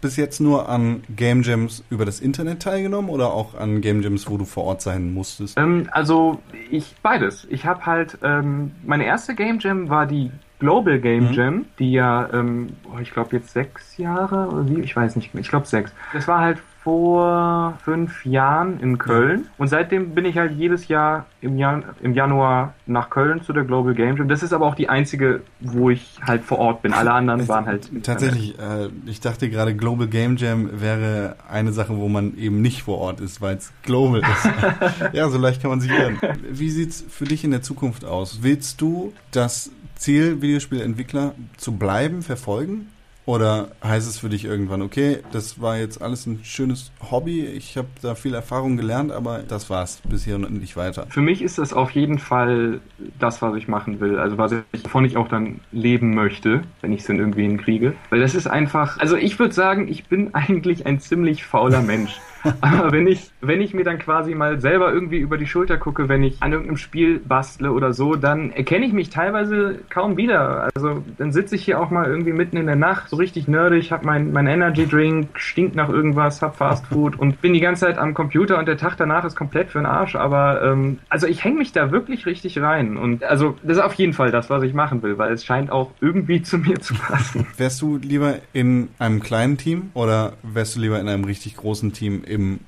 bis 0.00 0.16
jetzt 0.16 0.40
nur 0.40 0.68
an 0.68 1.02
Game 1.14 1.42
Jams 1.42 1.84
über 1.90 2.04
das 2.04 2.20
Internet 2.20 2.62
teilgenommen 2.62 3.10
oder 3.10 3.32
auch 3.32 3.54
an 3.54 3.80
Game 3.80 4.00
Jams, 4.02 4.28
wo 4.28 4.36
du 4.36 4.44
vor 4.44 4.64
Ort 4.64 4.82
sein 4.82 5.12
musstest? 5.12 5.58
Ähm, 5.58 5.88
also 5.92 6.40
ich 6.70 6.94
beides. 7.02 7.46
Ich 7.50 7.66
habe 7.66 7.84
halt 7.86 8.18
ähm, 8.22 8.72
meine 8.84 9.04
erste 9.04 9.34
Game 9.34 9.58
Jam 9.58 9.88
war 9.88 10.06
die 10.06 10.30
Global 10.58 10.98
Game 10.98 11.28
Mhm. 11.28 11.32
Jam, 11.32 11.64
die 11.78 11.92
ja, 11.92 12.28
ähm, 12.32 12.70
oh, 12.84 12.98
ich 12.98 13.10
glaube 13.10 13.36
jetzt 13.36 13.52
sechs 13.52 13.98
Jahre 13.98 14.48
oder 14.48 14.68
wie, 14.68 14.80
ich 14.80 14.94
weiß 14.96 15.16
nicht 15.16 15.34
mehr. 15.34 15.42
Ich 15.42 15.48
glaube 15.48 15.66
sechs. 15.66 15.92
Das 16.12 16.26
war 16.28 16.40
halt 16.40 16.58
vor 16.84 17.78
fünf 17.82 18.26
Jahren 18.26 18.78
in 18.78 18.98
Köln 18.98 19.46
und 19.56 19.68
seitdem 19.68 20.14
bin 20.14 20.26
ich 20.26 20.36
halt 20.36 20.52
jedes 20.52 20.86
Jahr 20.88 21.24
im, 21.40 21.56
Jan 21.56 21.82
im 22.02 22.12
Januar 22.12 22.74
nach 22.84 23.08
Köln 23.08 23.42
zu 23.42 23.54
der 23.54 23.64
Global 23.64 23.94
Game 23.94 24.18
Jam. 24.18 24.28
Das 24.28 24.42
ist 24.42 24.52
aber 24.52 24.66
auch 24.66 24.74
die 24.74 24.90
einzige, 24.90 25.40
wo 25.60 25.88
ich 25.88 26.18
halt 26.20 26.44
vor 26.44 26.58
Ort 26.58 26.82
bin. 26.82 26.92
Alle 26.92 27.12
anderen 27.12 27.48
waren 27.48 27.64
halt 27.64 27.90
Tatsächlich, 28.04 28.58
äh, 28.58 28.90
ich 29.06 29.20
dachte 29.20 29.48
gerade, 29.48 29.74
Global 29.74 30.08
Game 30.08 30.36
Jam 30.36 30.68
wäre 30.78 31.36
eine 31.50 31.72
Sache, 31.72 31.96
wo 31.96 32.08
man 32.08 32.36
eben 32.36 32.60
nicht 32.60 32.82
vor 32.82 32.98
Ort 32.98 33.20
ist, 33.20 33.40
weil 33.40 33.56
es 33.56 33.72
global 33.82 34.20
ist. 34.20 34.50
ja, 35.14 35.26
so 35.30 35.38
leicht 35.38 35.62
kann 35.62 35.70
man 35.70 35.80
sich 35.80 35.90
irren. 35.90 36.18
Wie 36.50 36.68
sieht's 36.68 37.02
für 37.08 37.24
dich 37.24 37.44
in 37.44 37.50
der 37.50 37.62
Zukunft 37.62 38.04
aus? 38.04 38.40
Willst 38.42 38.82
du 38.82 39.14
das 39.30 39.70
Ziel, 39.96 40.42
Videospielentwickler 40.42 41.34
zu 41.56 41.72
bleiben, 41.72 42.20
verfolgen? 42.20 42.88
Oder 43.26 43.68
heißt 43.82 44.08
es 44.08 44.18
für 44.18 44.28
dich 44.28 44.44
irgendwann, 44.44 44.82
okay, 44.82 45.18
das 45.32 45.60
war 45.60 45.78
jetzt 45.78 46.02
alles 46.02 46.26
ein 46.26 46.40
schönes 46.42 46.92
Hobby, 47.10 47.44
ich 47.44 47.76
habe 47.78 47.88
da 48.02 48.14
viel 48.14 48.34
Erfahrung 48.34 48.76
gelernt, 48.76 49.12
aber 49.12 49.38
das 49.38 49.70
war's 49.70 50.02
bis 50.06 50.24
hier 50.24 50.36
und 50.36 50.50
nicht 50.50 50.76
weiter? 50.76 51.06
Für 51.08 51.22
mich 51.22 51.40
ist 51.40 51.56
das 51.56 51.72
auf 51.72 51.90
jeden 51.92 52.18
Fall 52.18 52.80
das, 53.18 53.40
was 53.40 53.56
ich 53.56 53.66
machen 53.66 54.00
will. 54.00 54.18
Also 54.18 54.36
was 54.36 54.52
ich, 54.52 54.84
wovon 54.84 55.04
ich 55.04 55.16
auch 55.16 55.28
dann 55.28 55.60
leben 55.72 56.14
möchte, 56.14 56.62
wenn 56.82 56.92
ich 56.92 57.00
es 57.00 57.06
dann 57.06 57.18
irgendwie 57.18 57.42
hinkriege. 57.42 57.94
Weil 58.10 58.20
das 58.20 58.34
ist 58.34 58.46
einfach, 58.46 58.98
also 58.98 59.16
ich 59.16 59.38
würde 59.38 59.54
sagen, 59.54 59.88
ich 59.88 60.06
bin 60.06 60.34
eigentlich 60.34 60.86
ein 60.86 61.00
ziemlich 61.00 61.44
fauler 61.44 61.80
Mensch. 61.80 62.20
Aber 62.60 62.92
wenn 62.92 63.06
ich, 63.06 63.30
wenn 63.40 63.60
ich 63.60 63.74
mir 63.74 63.84
dann 63.84 63.98
quasi 63.98 64.34
mal 64.34 64.60
selber 64.60 64.92
irgendwie 64.92 65.18
über 65.18 65.38
die 65.38 65.46
Schulter 65.46 65.78
gucke, 65.78 66.08
wenn 66.08 66.22
ich 66.22 66.42
an 66.42 66.52
irgendeinem 66.52 66.76
Spiel 66.76 67.18
bastle 67.18 67.72
oder 67.72 67.92
so, 67.92 68.16
dann 68.16 68.50
erkenne 68.50 68.86
ich 68.86 68.92
mich 68.92 69.10
teilweise 69.10 69.78
kaum 69.90 70.16
wieder. 70.16 70.70
Also 70.74 71.02
dann 71.18 71.32
sitze 71.32 71.56
ich 71.56 71.64
hier 71.64 71.80
auch 71.80 71.90
mal 71.90 72.06
irgendwie 72.06 72.32
mitten 72.32 72.56
in 72.56 72.66
der 72.66 72.76
Nacht, 72.76 73.08
so 73.08 73.16
richtig 73.16 73.48
nerdig, 73.48 73.92
hab 73.92 74.04
mein, 74.04 74.32
mein 74.32 74.46
Energy 74.46 74.86
Drink, 74.86 75.28
stinkt 75.34 75.74
nach 75.74 75.88
irgendwas, 75.88 76.42
hab 76.42 76.56
Fast 76.56 76.86
Food 76.86 77.18
und 77.18 77.40
bin 77.40 77.52
die 77.54 77.60
ganze 77.60 77.86
Zeit 77.86 77.98
am 77.98 78.14
Computer 78.14 78.58
und 78.58 78.66
der 78.66 78.76
Tag 78.76 78.96
danach 78.96 79.24
ist 79.24 79.36
komplett 79.36 79.70
für 79.70 79.78
den 79.78 79.86
Arsch. 79.86 80.16
Aber 80.16 80.62
ähm, 80.62 80.98
also 81.08 81.26
ich 81.26 81.44
hänge 81.44 81.58
mich 81.58 81.72
da 81.72 81.90
wirklich 81.90 82.26
richtig 82.26 82.60
rein. 82.60 82.96
Und 82.96 83.24
also 83.24 83.56
das 83.62 83.78
ist 83.78 83.82
auf 83.82 83.94
jeden 83.94 84.12
Fall 84.12 84.30
das, 84.30 84.50
was 84.50 84.62
ich 84.62 84.74
machen 84.74 85.02
will, 85.02 85.18
weil 85.18 85.32
es 85.32 85.44
scheint 85.44 85.70
auch 85.70 85.90
irgendwie 86.00 86.42
zu 86.42 86.58
mir 86.58 86.80
zu 86.80 86.94
passen. 86.94 87.46
Wärst 87.56 87.80
du 87.82 87.96
lieber 87.96 88.36
in 88.52 88.88
einem 88.98 89.20
kleinen 89.20 89.56
Team 89.56 89.90
oder 89.94 90.34
wärst 90.42 90.76
du 90.76 90.80
lieber 90.80 91.00
in 91.00 91.08
einem 91.08 91.24
richtig 91.24 91.56
großen 91.56 91.92
Team 91.92 92.22
im 92.34 92.60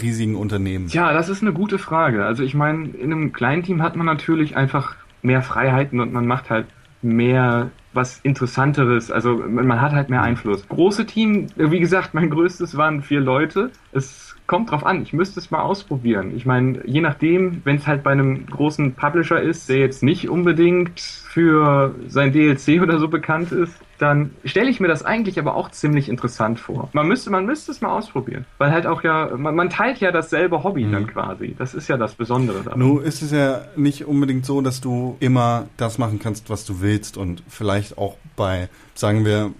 riesigen 0.00 0.36
Unternehmen? 0.36 0.88
Tja, 0.88 1.12
das 1.12 1.28
ist 1.28 1.42
eine 1.42 1.52
gute 1.52 1.78
Frage. 1.78 2.24
Also 2.24 2.42
ich 2.42 2.54
meine, 2.54 2.88
in 2.88 3.12
einem 3.12 3.32
kleinen 3.32 3.62
Team 3.62 3.82
hat 3.82 3.96
man 3.96 4.06
natürlich 4.06 4.56
einfach 4.56 4.96
mehr 5.22 5.42
Freiheiten 5.42 6.00
und 6.00 6.12
man 6.12 6.26
macht 6.26 6.50
halt 6.50 6.66
mehr 7.02 7.70
was 7.92 8.20
Interessanteres. 8.22 9.10
Also 9.10 9.36
man 9.36 9.80
hat 9.80 9.92
halt 9.92 10.10
mehr 10.10 10.22
Einfluss. 10.22 10.68
Große 10.68 11.06
Team, 11.06 11.48
wie 11.56 11.80
gesagt, 11.80 12.14
mein 12.14 12.30
größtes 12.30 12.76
waren 12.76 13.02
vier 13.02 13.20
Leute. 13.20 13.70
Es 13.92 14.36
kommt 14.46 14.70
drauf 14.70 14.84
an. 14.84 15.02
Ich 15.02 15.12
müsste 15.12 15.40
es 15.40 15.50
mal 15.50 15.62
ausprobieren. 15.62 16.32
Ich 16.36 16.44
meine, 16.44 16.80
je 16.86 17.00
nachdem, 17.00 17.62
wenn 17.64 17.76
es 17.76 17.86
halt 17.86 18.02
bei 18.02 18.12
einem 18.12 18.46
großen 18.46 18.94
Publisher 18.94 19.40
ist, 19.40 19.68
der 19.68 19.78
jetzt 19.78 20.02
nicht 20.02 20.28
unbedingt 20.28 21.00
für 21.00 21.94
sein 22.08 22.32
DLC 22.32 22.82
oder 22.82 22.98
so 22.98 23.08
bekannt 23.08 23.52
ist, 23.52 23.74
dann 23.98 24.30
stelle 24.44 24.70
ich 24.70 24.80
mir 24.80 24.88
das 24.88 25.04
eigentlich 25.04 25.38
aber 25.38 25.54
auch 25.54 25.70
ziemlich 25.70 26.08
interessant 26.08 26.58
vor. 26.60 26.88
Man 26.92 27.06
müsste, 27.08 27.30
man 27.30 27.46
müsste 27.46 27.72
es 27.72 27.80
mal 27.80 27.90
ausprobieren. 27.90 28.44
Weil 28.58 28.72
halt 28.72 28.86
auch 28.86 29.02
ja, 29.04 29.30
man, 29.36 29.54
man 29.54 29.70
teilt 29.70 29.98
ja 30.00 30.10
dasselbe 30.12 30.64
Hobby 30.64 30.90
dann 30.90 31.06
quasi. 31.06 31.54
Das 31.58 31.74
ist 31.74 31.88
ja 31.88 31.96
das 31.96 32.14
Besondere 32.14 32.62
daran. 32.62 32.78
Nun 32.78 33.02
ist 33.02 33.22
es 33.22 33.30
ja 33.30 33.62
nicht 33.76 34.04
unbedingt 34.06 34.44
so, 34.46 34.60
dass 34.60 34.80
du 34.80 35.16
immer 35.20 35.66
das 35.76 35.98
machen 35.98 36.18
kannst, 36.18 36.50
was 36.50 36.64
du 36.64 36.80
willst 36.80 37.16
und 37.16 37.42
vielleicht 37.48 37.98
auch 37.98 38.16
bei, 38.36 38.68
sagen 38.94 39.24
wir, 39.24 39.52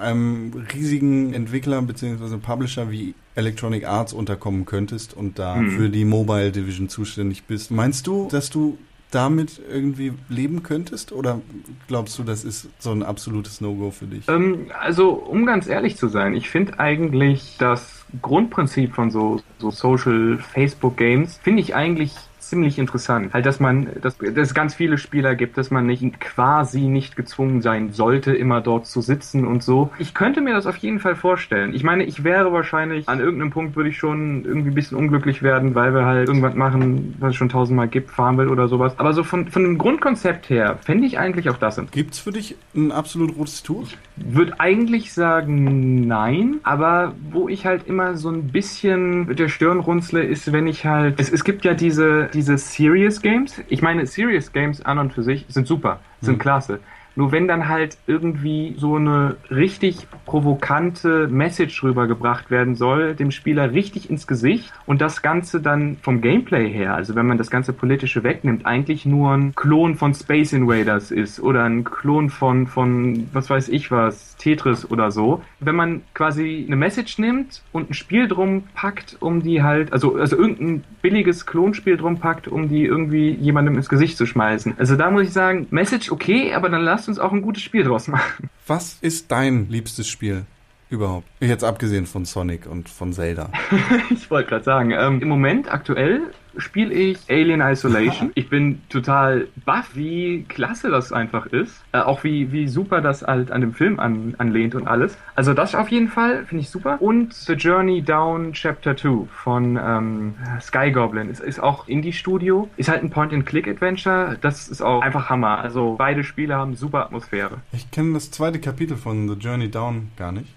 einem 0.00 0.52
riesigen 0.74 1.34
Entwickler 1.34 1.82
bzw. 1.82 2.36
Publisher 2.38 2.90
wie 2.90 3.14
Electronic 3.34 3.86
Arts 3.86 4.12
unterkommen 4.12 4.64
könntest 4.66 5.14
und 5.14 5.38
da 5.38 5.56
Mhm. 5.56 5.70
für 5.72 5.88
die 5.88 6.04
Mobile 6.04 6.50
Division 6.52 6.88
zuständig 6.88 7.44
bist. 7.44 7.70
Meinst 7.70 8.06
du, 8.06 8.28
dass 8.30 8.50
du 8.50 8.78
damit 9.12 9.60
irgendwie 9.70 10.14
leben 10.28 10.62
könntest 10.62 11.12
oder 11.12 11.40
glaubst 11.86 12.18
du, 12.18 12.22
das 12.22 12.44
ist 12.44 12.68
so 12.78 12.90
ein 12.90 13.02
absolutes 13.02 13.60
No-Go 13.60 13.90
für 13.90 14.06
dich? 14.06 14.28
Ähm, 14.28 14.70
also, 14.80 15.10
um 15.10 15.46
ganz 15.46 15.68
ehrlich 15.68 15.96
zu 15.96 16.08
sein, 16.08 16.34
ich 16.34 16.50
finde 16.50 16.80
eigentlich 16.80 17.56
das 17.58 18.04
Grundprinzip 18.20 18.94
von 18.94 19.10
so, 19.10 19.40
so 19.58 19.70
Social 19.70 20.38
Facebook 20.38 20.96
Games, 20.96 21.38
finde 21.42 21.62
ich 21.62 21.74
eigentlich 21.74 22.12
ziemlich 22.52 22.78
interessant. 22.78 23.34
Halt, 23.34 23.46
dass 23.46 23.60
man, 23.60 23.88
dass, 24.00 24.16
dass 24.16 24.48
es 24.48 24.54
ganz 24.54 24.74
viele 24.74 24.98
Spieler 24.98 25.34
gibt, 25.34 25.58
dass 25.58 25.70
man 25.70 25.86
nicht 25.86 26.02
quasi 26.20 26.82
nicht 26.82 27.16
gezwungen 27.16 27.60
sein 27.60 27.92
sollte, 27.92 28.32
immer 28.32 28.60
dort 28.60 28.86
zu 28.86 29.02
sitzen 29.02 29.46
und 29.46 29.62
so. 29.62 29.90
Ich 29.98 30.14
könnte 30.14 30.40
mir 30.40 30.54
das 30.54 30.66
auf 30.66 30.76
jeden 30.78 30.98
Fall 30.98 31.14
vorstellen. 31.14 31.74
Ich 31.74 31.84
meine, 31.84 32.04
ich 32.04 32.24
wäre 32.24 32.52
wahrscheinlich, 32.52 33.08
an 33.08 33.20
irgendeinem 33.20 33.50
Punkt 33.50 33.76
würde 33.76 33.90
ich 33.90 33.98
schon 33.98 34.44
irgendwie 34.44 34.70
ein 34.70 34.74
bisschen 34.74 34.96
unglücklich 34.96 35.42
werden, 35.42 35.74
weil 35.74 35.94
wir 35.94 36.06
halt 36.06 36.28
irgendwas 36.28 36.54
machen, 36.54 37.16
was 37.18 37.30
es 37.30 37.36
schon 37.36 37.48
tausendmal 37.48 37.88
gibt, 37.88 38.10
fahren 38.10 38.38
will 38.38 38.48
oder 38.48 38.68
sowas. 38.68 38.94
Aber 38.96 39.12
so 39.12 39.24
von, 39.24 39.48
von 39.48 39.62
dem 39.62 39.76
Grundkonzept 39.76 40.48
her 40.48 40.78
fände 40.82 41.06
ich 41.06 41.18
eigentlich 41.18 41.50
auch 41.50 41.58
das 41.58 41.78
interessant. 41.78 41.92
Gibt's 41.92 42.18
für 42.18 42.32
dich 42.32 42.56
ein 42.74 42.92
absolut 42.92 43.36
rotes 43.36 43.62
Tuch? 43.62 43.88
Würde 44.16 44.58
eigentlich 44.60 45.12
sagen 45.12 46.06
nein, 46.06 46.56
aber 46.62 47.14
wo 47.30 47.48
ich 47.48 47.66
halt 47.66 47.86
immer 47.86 48.16
so 48.16 48.30
ein 48.30 48.48
bisschen 48.48 49.26
mit 49.26 49.38
der 49.38 49.48
Stirn 49.48 49.80
runzle, 49.80 50.22
ist, 50.22 50.52
wenn 50.52 50.66
ich 50.66 50.84
halt. 50.84 51.18
Es, 51.18 51.30
es 51.30 51.44
gibt 51.44 51.64
ja 51.64 51.74
diese, 51.74 52.28
diese 52.32 52.41
Serious 52.42 53.20
Games. 53.22 53.62
Ich 53.68 53.82
meine, 53.82 54.06
Serious 54.06 54.52
Games 54.52 54.80
an 54.82 54.98
und 54.98 55.12
für 55.12 55.22
sich 55.22 55.46
sind 55.48 55.66
super, 55.66 56.00
sind 56.20 56.34
Hm. 56.34 56.38
klasse. 56.40 56.80
Nur 57.14 57.32
wenn 57.32 57.48
dann 57.48 57.68
halt 57.68 57.98
irgendwie 58.06 58.74
so 58.78 58.96
eine 58.96 59.36
richtig 59.50 60.06
provokante 60.26 61.28
Message 61.28 61.82
rübergebracht 61.82 62.50
werden 62.50 62.74
soll, 62.74 63.14
dem 63.14 63.30
Spieler 63.30 63.72
richtig 63.72 64.10
ins 64.10 64.26
Gesicht 64.26 64.72
und 64.86 65.00
das 65.00 65.22
Ganze 65.22 65.60
dann 65.60 65.96
vom 66.02 66.20
Gameplay 66.20 66.70
her, 66.70 66.94
also 66.94 67.14
wenn 67.14 67.26
man 67.26 67.38
das 67.38 67.50
ganze 67.50 67.72
Politische 67.72 68.22
wegnimmt, 68.24 68.66
eigentlich 68.66 69.04
nur 69.06 69.32
ein 69.32 69.54
Klon 69.54 69.96
von 69.96 70.14
Space 70.14 70.52
Invaders 70.52 71.10
ist 71.10 71.40
oder 71.40 71.64
ein 71.64 71.84
Klon 71.84 72.30
von, 72.30 72.66
von 72.66 73.28
was 73.32 73.50
weiß 73.50 73.68
ich 73.68 73.90
was, 73.90 74.36
Tetris 74.36 74.90
oder 74.90 75.10
so. 75.10 75.42
Wenn 75.60 75.76
man 75.76 76.02
quasi 76.14 76.64
eine 76.66 76.76
Message 76.76 77.18
nimmt 77.18 77.62
und 77.72 77.90
ein 77.90 77.94
Spiel 77.94 78.28
drum 78.28 78.64
packt, 78.74 79.16
um 79.20 79.42
die 79.42 79.62
halt, 79.62 79.92
also, 79.92 80.16
also 80.16 80.36
irgendein 80.36 80.84
billiges 81.00 81.46
Klonspiel 81.46 81.96
drum 81.96 82.18
packt, 82.18 82.48
um 82.48 82.68
die 82.68 82.84
irgendwie 82.84 83.30
jemandem 83.30 83.76
ins 83.76 83.88
Gesicht 83.88 84.16
zu 84.16 84.26
schmeißen. 84.26 84.74
Also 84.78 84.96
da 84.96 85.10
muss 85.10 85.22
ich 85.22 85.32
sagen, 85.32 85.66
Message 85.70 86.10
okay, 86.10 86.54
aber 86.54 86.68
dann 86.68 86.82
lasst 87.02 87.08
uns 87.08 87.18
auch 87.18 87.32
ein 87.32 87.42
gutes 87.42 87.64
Spiel 87.64 87.82
draus 87.82 88.06
machen. 88.06 88.48
Was 88.68 88.96
ist 89.00 89.32
dein 89.32 89.68
liebstes 89.68 90.06
Spiel 90.06 90.44
überhaupt? 90.88 91.26
Jetzt 91.40 91.64
abgesehen 91.64 92.06
von 92.06 92.24
Sonic 92.24 92.66
und 92.66 92.88
von 92.88 93.12
Zelda. 93.12 93.50
Ich 94.10 94.30
wollte 94.30 94.50
gerade 94.50 94.64
sagen, 94.64 94.92
ähm, 94.92 95.20
im 95.20 95.26
Moment 95.26 95.72
aktuell 95.72 96.32
spiele 96.56 96.92
ich 96.92 97.18
Alien 97.28 97.60
Isolation. 97.60 98.30
Ich 98.42 98.48
bin 98.48 98.80
total 98.88 99.48
baff, 99.64 99.90
wie 99.94 100.44
klasse 100.48 100.90
das 100.90 101.12
einfach 101.12 101.46
ist. 101.46 101.82
Äh, 101.92 101.98
auch 101.98 102.24
wie, 102.24 102.50
wie 102.50 102.66
super 102.66 103.00
das 103.00 103.22
halt 103.22 103.50
an 103.50 103.60
dem 103.60 103.74
Film 103.74 104.00
an, 104.00 104.34
anlehnt 104.38 104.74
und 104.74 104.88
alles. 104.88 105.16
Also 105.34 105.54
das 105.54 105.74
auf 105.74 105.88
jeden 105.90 106.08
Fall 106.08 106.46
finde 106.46 106.62
ich 106.62 106.70
super. 106.70 107.00
Und 107.00 107.34
The 107.34 107.52
Journey 107.52 108.02
Down 108.02 108.52
Chapter 108.52 108.96
2 108.96 109.26
von 109.30 109.78
ähm, 109.82 110.34
Sky 110.60 110.90
Goblin 110.90 111.28
ist, 111.28 111.40
ist 111.40 111.60
auch 111.60 111.88
Indie-Studio. 111.88 112.68
Ist 112.76 112.88
halt 112.88 113.02
ein 113.02 113.10
Point-and-Click-Adventure. 113.10 114.38
Das 114.40 114.68
ist 114.68 114.82
auch 114.82 115.02
einfach 115.02 115.28
Hammer. 115.28 115.58
Also 115.58 115.96
beide 115.98 116.24
Spiele 116.24 116.56
haben 116.56 116.74
super 116.74 117.04
Atmosphäre. 117.04 117.58
Ich 117.72 117.90
kenne 117.90 118.14
das 118.14 118.30
zweite 118.30 118.60
Kapitel 118.60 118.96
von 118.96 119.28
The 119.28 119.34
Journey 119.34 119.70
Down 119.70 120.10
gar 120.16 120.32
nicht. 120.32 120.52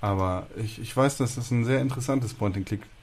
Aber 0.00 0.46
ich, 0.56 0.80
ich 0.80 0.96
weiß, 0.96 1.18
dass 1.18 1.34
das 1.34 1.50
ein 1.50 1.64
sehr 1.64 1.80
interessantes 1.80 2.34
Point-and-Click-Adventure 2.34 2.97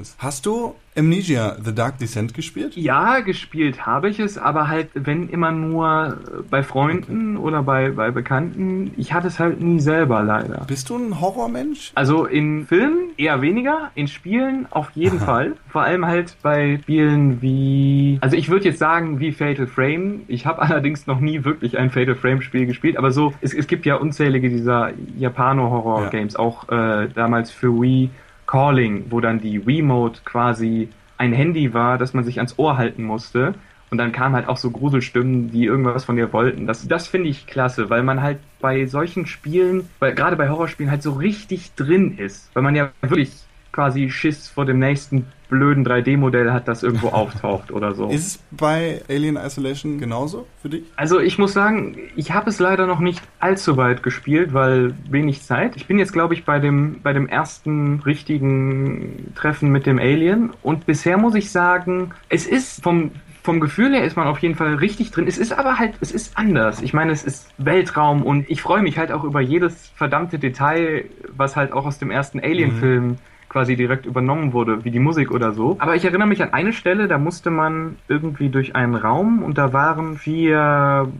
ist. 0.00 0.16
Hast 0.18 0.46
du 0.46 0.74
Amnesia 0.96 1.56
The 1.62 1.74
Dark 1.74 1.98
Descent 1.98 2.34
gespielt? 2.34 2.76
Ja, 2.76 3.20
gespielt 3.20 3.86
habe 3.86 4.10
ich 4.10 4.20
es, 4.20 4.36
aber 4.36 4.68
halt, 4.68 4.90
wenn 4.94 5.28
immer 5.28 5.50
nur 5.50 6.18
bei 6.50 6.62
Freunden 6.62 7.36
oder 7.38 7.62
bei, 7.62 7.90
bei 7.90 8.10
Bekannten. 8.10 8.92
Ich 8.96 9.12
hatte 9.14 9.28
es 9.28 9.38
halt 9.38 9.60
nie 9.60 9.80
selber 9.80 10.22
leider. 10.22 10.64
Bist 10.66 10.90
du 10.90 10.96
ein 10.96 11.20
Horrormensch? 11.20 11.92
Also 11.94 12.26
in 12.26 12.66
Filmen 12.66 13.10
eher 13.16 13.40
weniger, 13.40 13.90
in 13.94 14.06
Spielen 14.06 14.66
auf 14.70 14.90
jeden 14.90 15.18
Fall. 15.18 15.54
Vor 15.68 15.82
allem 15.82 16.06
halt 16.06 16.36
bei 16.42 16.78
Spielen 16.82 17.40
wie, 17.40 18.18
also 18.20 18.36
ich 18.36 18.50
würde 18.50 18.66
jetzt 18.66 18.78
sagen 18.78 19.18
wie 19.18 19.32
Fatal 19.32 19.66
Frame. 19.66 20.22
Ich 20.28 20.44
habe 20.44 20.60
allerdings 20.62 21.06
noch 21.06 21.20
nie 21.20 21.44
wirklich 21.44 21.78
ein 21.78 21.90
Fatal 21.90 22.14
Frame 22.14 22.42
Spiel 22.42 22.66
gespielt, 22.66 22.98
aber 22.98 23.12
so, 23.12 23.32
es, 23.40 23.54
es 23.54 23.66
gibt 23.66 23.86
ja 23.86 23.96
unzählige 23.96 24.50
dieser 24.50 24.90
Japano-Horror-Games, 25.18 26.36
auch 26.36 26.68
äh, 26.68 27.08
damals 27.14 27.50
für 27.50 27.72
Wii 27.80 28.10
Calling, 28.52 29.06
wo 29.08 29.20
dann 29.20 29.40
die 29.40 29.56
Remote 29.56 30.20
quasi 30.26 30.90
ein 31.16 31.32
Handy 31.32 31.72
war, 31.72 31.96
das 31.96 32.12
man 32.12 32.22
sich 32.22 32.36
ans 32.36 32.58
Ohr 32.58 32.76
halten 32.76 33.02
musste. 33.02 33.54
Und 33.90 33.96
dann 33.96 34.12
kamen 34.12 34.34
halt 34.34 34.46
auch 34.46 34.58
so 34.58 34.70
Gruselstimmen, 34.70 35.50
die 35.50 35.64
irgendwas 35.64 36.04
von 36.04 36.16
dir 36.16 36.34
wollten. 36.34 36.66
Das, 36.66 36.86
das 36.86 37.06
finde 37.06 37.30
ich 37.30 37.46
klasse, 37.46 37.88
weil 37.88 38.02
man 38.02 38.20
halt 38.20 38.40
bei 38.60 38.84
solchen 38.84 39.24
Spielen, 39.24 39.88
weil 40.00 40.14
gerade 40.14 40.36
bei 40.36 40.50
Horrorspielen 40.50 40.90
halt 40.90 41.02
so 41.02 41.12
richtig 41.12 41.74
drin 41.76 42.18
ist. 42.18 42.50
Weil 42.52 42.62
man 42.62 42.76
ja 42.76 42.90
wirklich 43.00 43.32
quasi 43.72 44.10
Schiss 44.10 44.48
vor 44.48 44.66
dem 44.66 44.78
nächsten 44.78 45.26
blöden 45.48 45.86
3D-Modell 45.86 46.52
hat, 46.52 46.68
das 46.68 46.82
irgendwo 46.82 47.08
auftaucht 47.12 47.70
oder 47.72 47.94
so. 47.94 48.08
Ist 48.08 48.26
es 48.26 48.38
bei 48.50 49.02
Alien 49.08 49.36
Isolation 49.36 49.98
genauso 49.98 50.46
für 50.60 50.68
dich? 50.70 50.84
Also 50.96 51.20
ich 51.20 51.38
muss 51.38 51.52
sagen, 51.52 51.96
ich 52.16 52.32
habe 52.32 52.48
es 52.48 52.58
leider 52.58 52.86
noch 52.86 53.00
nicht 53.00 53.22
allzu 53.38 53.76
weit 53.76 54.02
gespielt, 54.02 54.54
weil 54.54 54.94
wenig 55.10 55.42
Zeit. 55.42 55.76
Ich 55.76 55.86
bin 55.86 55.98
jetzt, 55.98 56.12
glaube 56.12 56.34
ich, 56.34 56.44
bei 56.44 56.58
dem, 56.58 57.00
bei 57.02 57.12
dem 57.12 57.28
ersten 57.28 58.00
richtigen 58.00 59.32
Treffen 59.34 59.70
mit 59.70 59.86
dem 59.86 59.98
Alien 59.98 60.50
und 60.62 60.86
bisher 60.86 61.18
muss 61.18 61.34
ich 61.34 61.50
sagen, 61.50 62.12
es 62.28 62.46
ist 62.46 62.82
vom 62.82 63.10
vom 63.42 63.58
Gefühl 63.58 63.92
her 63.92 64.04
ist 64.04 64.16
man 64.16 64.28
auf 64.28 64.38
jeden 64.38 64.54
Fall 64.54 64.76
richtig 64.76 65.10
drin. 65.10 65.26
Es 65.26 65.36
ist 65.36 65.52
aber 65.52 65.78
halt, 65.78 65.94
es 66.00 66.12
ist 66.12 66.38
anders. 66.38 66.80
Ich 66.80 66.92
meine, 66.92 67.10
es 67.10 67.24
ist 67.24 67.48
Weltraum 67.58 68.22
und 68.22 68.48
ich 68.48 68.62
freue 68.62 68.82
mich 68.82 68.98
halt 68.98 69.10
auch 69.10 69.24
über 69.24 69.40
jedes 69.40 69.88
verdammte 69.96 70.38
Detail, 70.38 71.06
was 71.36 71.56
halt 71.56 71.72
auch 71.72 71.84
aus 71.84 71.98
dem 71.98 72.12
ersten 72.12 72.38
Alien-Film 72.38 73.18
quasi 73.52 73.76
direkt 73.76 74.06
übernommen 74.06 74.54
wurde, 74.54 74.82
wie 74.84 74.90
die 74.90 74.98
Musik 74.98 75.30
oder 75.30 75.52
so. 75.52 75.76
Aber 75.78 75.94
ich 75.94 76.04
erinnere 76.06 76.26
mich 76.26 76.42
an 76.42 76.54
eine 76.54 76.72
Stelle, 76.72 77.06
da 77.06 77.18
musste 77.18 77.50
man 77.50 77.96
irgendwie 78.08 78.48
durch 78.48 78.74
einen 78.74 78.94
Raum 78.94 79.42
und 79.42 79.58
da 79.58 79.74
waren 79.74 80.16
vier, 80.16 81.12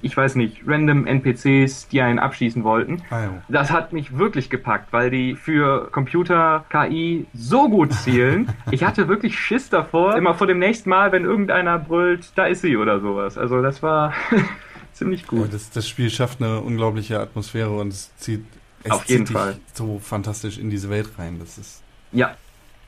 ich 0.00 0.16
weiß 0.16 0.36
nicht, 0.36 0.62
random 0.66 1.06
NPCs, 1.06 1.88
die 1.88 2.00
einen 2.00 2.18
abschießen 2.18 2.64
wollten. 2.64 3.02
Ja. 3.10 3.28
Das 3.48 3.70
hat 3.70 3.92
mich 3.92 4.16
wirklich 4.16 4.48
gepackt, 4.48 4.92
weil 4.94 5.10
die 5.10 5.34
für 5.36 5.88
Computer 5.92 6.64
KI 6.70 7.26
so 7.34 7.68
gut 7.68 7.92
zielen. 7.92 8.48
Ich 8.70 8.82
hatte 8.82 9.06
wirklich 9.08 9.38
Schiss 9.38 9.68
davor, 9.68 10.16
immer 10.16 10.34
vor 10.34 10.46
dem 10.46 10.58
nächsten 10.58 10.88
Mal, 10.88 11.12
wenn 11.12 11.24
irgendeiner 11.24 11.78
brüllt, 11.78 12.32
da 12.34 12.46
ist 12.46 12.62
sie 12.62 12.76
oder 12.76 12.98
sowas. 13.00 13.36
Also 13.38 13.60
das 13.62 13.82
war 13.82 14.14
ziemlich 14.92 15.22
Ja, 15.22 15.28
gut. 15.28 15.52
das, 15.52 15.70
das 15.70 15.86
Spiel 15.88 16.08
schafft 16.10 16.42
eine 16.42 16.60
unglaubliche 16.60 17.20
Atmosphäre 17.20 17.70
und 17.70 17.88
es 17.88 18.16
zieht, 18.16 18.44
es 18.84 18.90
Auf 18.90 19.06
jeden 19.06 19.26
Fall. 19.26 19.58
so 19.72 19.98
fantastisch 19.98 20.58
in 20.58 20.70
diese 20.70 20.90
Welt 20.90 21.08
rein. 21.18 21.38
Das 21.38 21.58
ist 21.58 21.82
Ja. 22.12 22.36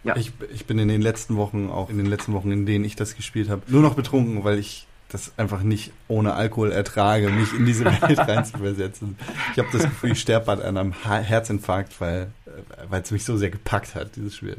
Ja. 0.05 0.15
Ich, 0.17 0.33
ich 0.55 0.67
bin 0.67 0.79
in 0.79 0.87
den 0.87 1.03
letzten 1.03 1.37
Wochen, 1.37 1.69
auch 1.69 1.91
in 1.91 1.97
den 1.97 2.07
letzten 2.07 2.33
Wochen, 2.33 2.53
in 2.53 2.65
denen 2.65 2.85
ich 2.85 2.95
das 2.95 3.17
gespielt 3.17 3.49
habe, 3.49 3.63
nur 3.67 3.83
noch 3.83 3.95
betrunken, 3.95 4.45
weil 4.45 4.59
ich 4.59 4.87
das 5.09 5.33
einfach 5.37 5.63
nicht 5.63 5.93
ohne 6.07 6.35
Alkohol 6.35 6.71
ertrage, 6.71 7.29
mich 7.29 7.53
in 7.53 7.67
diese 7.67 7.85
Welt 8.03 8.19
reinzuversetzen. 8.19 9.17
Ich 9.53 9.59
habe 9.59 9.69
das 9.73 9.83
Gefühl, 9.83 10.13
ich 10.13 10.21
sterbe 10.21 10.53
an 10.53 10.77
einem 10.79 10.93
Herzinfarkt, 10.93 12.01
weil 12.01 12.31
äh, 12.47 12.51
weil 12.89 13.03
es 13.03 13.11
mich 13.11 13.25
so 13.25 13.37
sehr 13.37 13.51
gepackt 13.51 13.95
hat, 13.95 14.17
dieses 14.17 14.37
Spiel. 14.37 14.59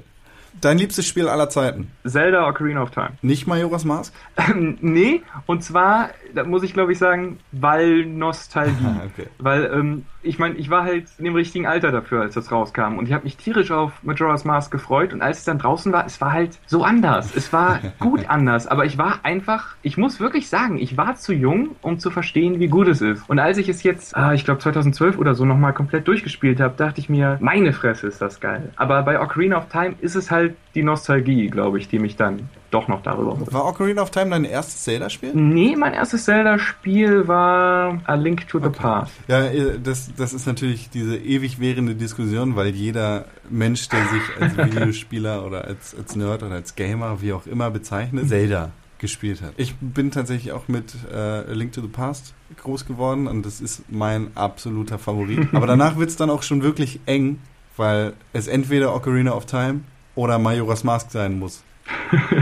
Dein 0.61 0.77
liebstes 0.77 1.07
Spiel 1.07 1.27
aller 1.27 1.49
Zeiten? 1.49 1.91
Zelda 2.05 2.47
Ocarina 2.47 2.81
of 2.81 2.91
Time. 2.91 3.11
Nicht 3.21 3.47
Majora's 3.47 3.85
Mask? 3.85 4.13
Ähm, 4.37 4.77
nee, 4.81 5.21
und 5.45 5.63
zwar, 5.63 6.09
da 6.33 6.43
muss 6.43 6.63
ich 6.63 6.73
glaube 6.73 6.91
ich 6.91 6.97
sagen, 6.97 7.39
weil 7.51 8.05
Nostalgie. 8.05 8.73
Okay. 9.07 9.27
Weil, 9.39 9.71
ähm, 9.73 10.05
ich 10.21 10.39
meine, 10.39 10.55
ich 10.55 10.69
war 10.69 10.83
halt 10.83 11.07
in 11.17 11.25
dem 11.25 11.35
richtigen 11.35 11.65
Alter 11.65 11.91
dafür, 11.91 12.21
als 12.21 12.33
das 12.33 12.51
rauskam. 12.51 12.97
Und 12.97 13.07
ich 13.07 13.13
habe 13.13 13.23
mich 13.23 13.37
tierisch 13.37 13.71
auf 13.71 13.91
Majora's 14.03 14.43
Mask 14.43 14.71
gefreut. 14.71 15.13
Und 15.13 15.21
als 15.21 15.39
es 15.39 15.43
dann 15.45 15.59
draußen 15.59 15.91
war, 15.93 16.05
es 16.05 16.19
war 16.19 16.33
halt 16.33 16.59
so 16.65 16.83
anders. 16.83 17.33
Es 17.35 17.53
war 17.53 17.79
gut 17.99 18.29
anders. 18.29 18.67
Aber 18.67 18.85
ich 18.85 18.97
war 18.97 19.19
einfach, 19.23 19.75
ich 19.81 19.97
muss 19.97 20.19
wirklich 20.19 20.49
sagen, 20.49 20.77
ich 20.77 20.97
war 20.97 21.15
zu 21.15 21.33
jung, 21.33 21.75
um 21.81 21.99
zu 21.99 22.09
verstehen, 22.11 22.59
wie 22.59 22.67
gut 22.67 22.87
es 22.87 23.01
ist. 23.01 23.29
Und 23.29 23.39
als 23.39 23.57
ich 23.57 23.69
es 23.69 23.83
jetzt, 23.83 24.15
ah, 24.15 24.33
ich 24.33 24.43
glaube 24.43 24.59
2012 24.59 25.17
oder 25.17 25.35
so, 25.35 25.45
nochmal 25.45 25.73
komplett 25.73 26.07
durchgespielt 26.07 26.59
habe, 26.59 26.75
dachte 26.75 26.99
ich 26.99 27.09
mir, 27.09 27.37
meine 27.39 27.71
Fresse 27.71 28.07
ist 28.07 28.21
das 28.21 28.39
geil. 28.39 28.71
Aber 28.75 29.03
bei 29.03 29.21
Ocarina 29.21 29.57
of 29.57 29.69
Time 29.69 29.95
ist 30.01 30.15
es 30.15 30.29
halt 30.31 30.46
die 30.75 30.83
Nostalgie, 30.83 31.47
glaube 31.47 31.79
ich, 31.79 31.87
die 31.87 31.99
mich 31.99 32.15
dann 32.15 32.49
doch 32.71 32.87
noch 32.87 33.01
darüber 33.01 33.37
holt. 33.37 33.53
War 33.53 33.65
Ocarina 33.65 34.01
of 34.01 34.11
Time 34.11 34.29
dein 34.31 34.43
erstes 34.43 34.83
Zelda-Spiel? 34.83 35.31
Nee, 35.33 35.75
mein 35.77 35.93
erstes 35.93 36.25
Zelda-Spiel 36.25 37.27
war 37.27 38.01
A 38.05 38.15
Link 38.15 38.47
to 38.47 38.59
the 38.59 38.69
Past. 38.69 39.13
Ja, 39.27 39.45
äh, 39.45 39.79
das, 39.81 40.13
das 40.15 40.33
ist 40.33 40.45
natürlich 40.45 40.89
diese 40.89 41.17
ewig 41.17 41.59
währende 41.59 41.95
Diskussion, 41.95 42.55
weil 42.55 42.67
jeder 42.67 43.25
Mensch, 43.49 43.87
der 43.89 44.05
sich 44.05 44.21
als 44.39 44.57
Videospieler 44.75 45.45
oder 45.45 45.65
als, 45.65 45.95
als 45.95 46.15
Nerd 46.15 46.43
oder 46.43 46.55
als 46.55 46.75
Gamer, 46.75 47.21
wie 47.21 47.33
auch 47.33 47.47
immer 47.47 47.71
bezeichnet, 47.71 48.27
Zelda 48.27 48.71
gespielt 48.99 49.41
hat. 49.41 49.53
Ich 49.57 49.75
bin 49.75 50.11
tatsächlich 50.11 50.51
auch 50.51 50.67
mit 50.67 50.95
äh, 51.11 51.15
A 51.15 51.51
Link 51.51 51.71
to 51.71 51.81
the 51.81 51.87
Past 51.87 52.33
groß 52.61 52.85
geworden 52.85 53.27
und 53.27 53.45
das 53.45 53.61
ist 53.61 53.83
mein 53.89 54.35
absoluter 54.35 54.97
Favorit. 54.97 55.49
Aber 55.53 55.67
danach 55.67 55.97
wird's 55.97 56.15
dann 56.15 56.29
auch 56.29 56.43
schon 56.43 56.63
wirklich 56.63 56.99
eng, 57.05 57.39
weil 57.75 58.13
es 58.33 58.47
entweder 58.47 58.95
Ocarina 58.95 59.33
of 59.33 59.45
Time 59.45 59.81
oder 60.17 60.37
Majora's 60.39 60.83
Mask 60.83 61.11
sein 61.11 61.39
muss. 61.39 61.63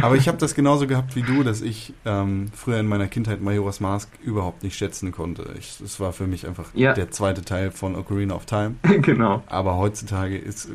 Aber 0.01 0.15
ich 0.15 0.27
habe 0.27 0.39
das 0.39 0.55
genauso 0.55 0.87
gehabt 0.87 1.15
wie 1.15 1.21
du, 1.21 1.43
dass 1.43 1.61
ich 1.61 1.93
ähm, 2.05 2.47
früher 2.55 2.79
in 2.79 2.87
meiner 2.87 3.07
Kindheit 3.07 3.41
Majora's 3.41 3.79
Mask 3.79 4.09
überhaupt 4.23 4.63
nicht 4.63 4.75
schätzen 4.75 5.11
konnte. 5.11 5.53
Das 5.79 5.99
war 5.99 6.13
für 6.13 6.25
mich 6.25 6.47
einfach 6.47 6.65
Ja. 6.73 6.93
der 6.93 7.11
zweite 7.11 7.43
Teil 7.43 7.69
von 7.69 7.95
Ocarina 7.95 8.33
of 8.33 8.45
Time. 8.47 8.75
genau. 9.01 9.43
Aber 9.45 9.77
heutzutage 9.77 10.35
ist, 10.37 10.65
äh, 10.69 10.71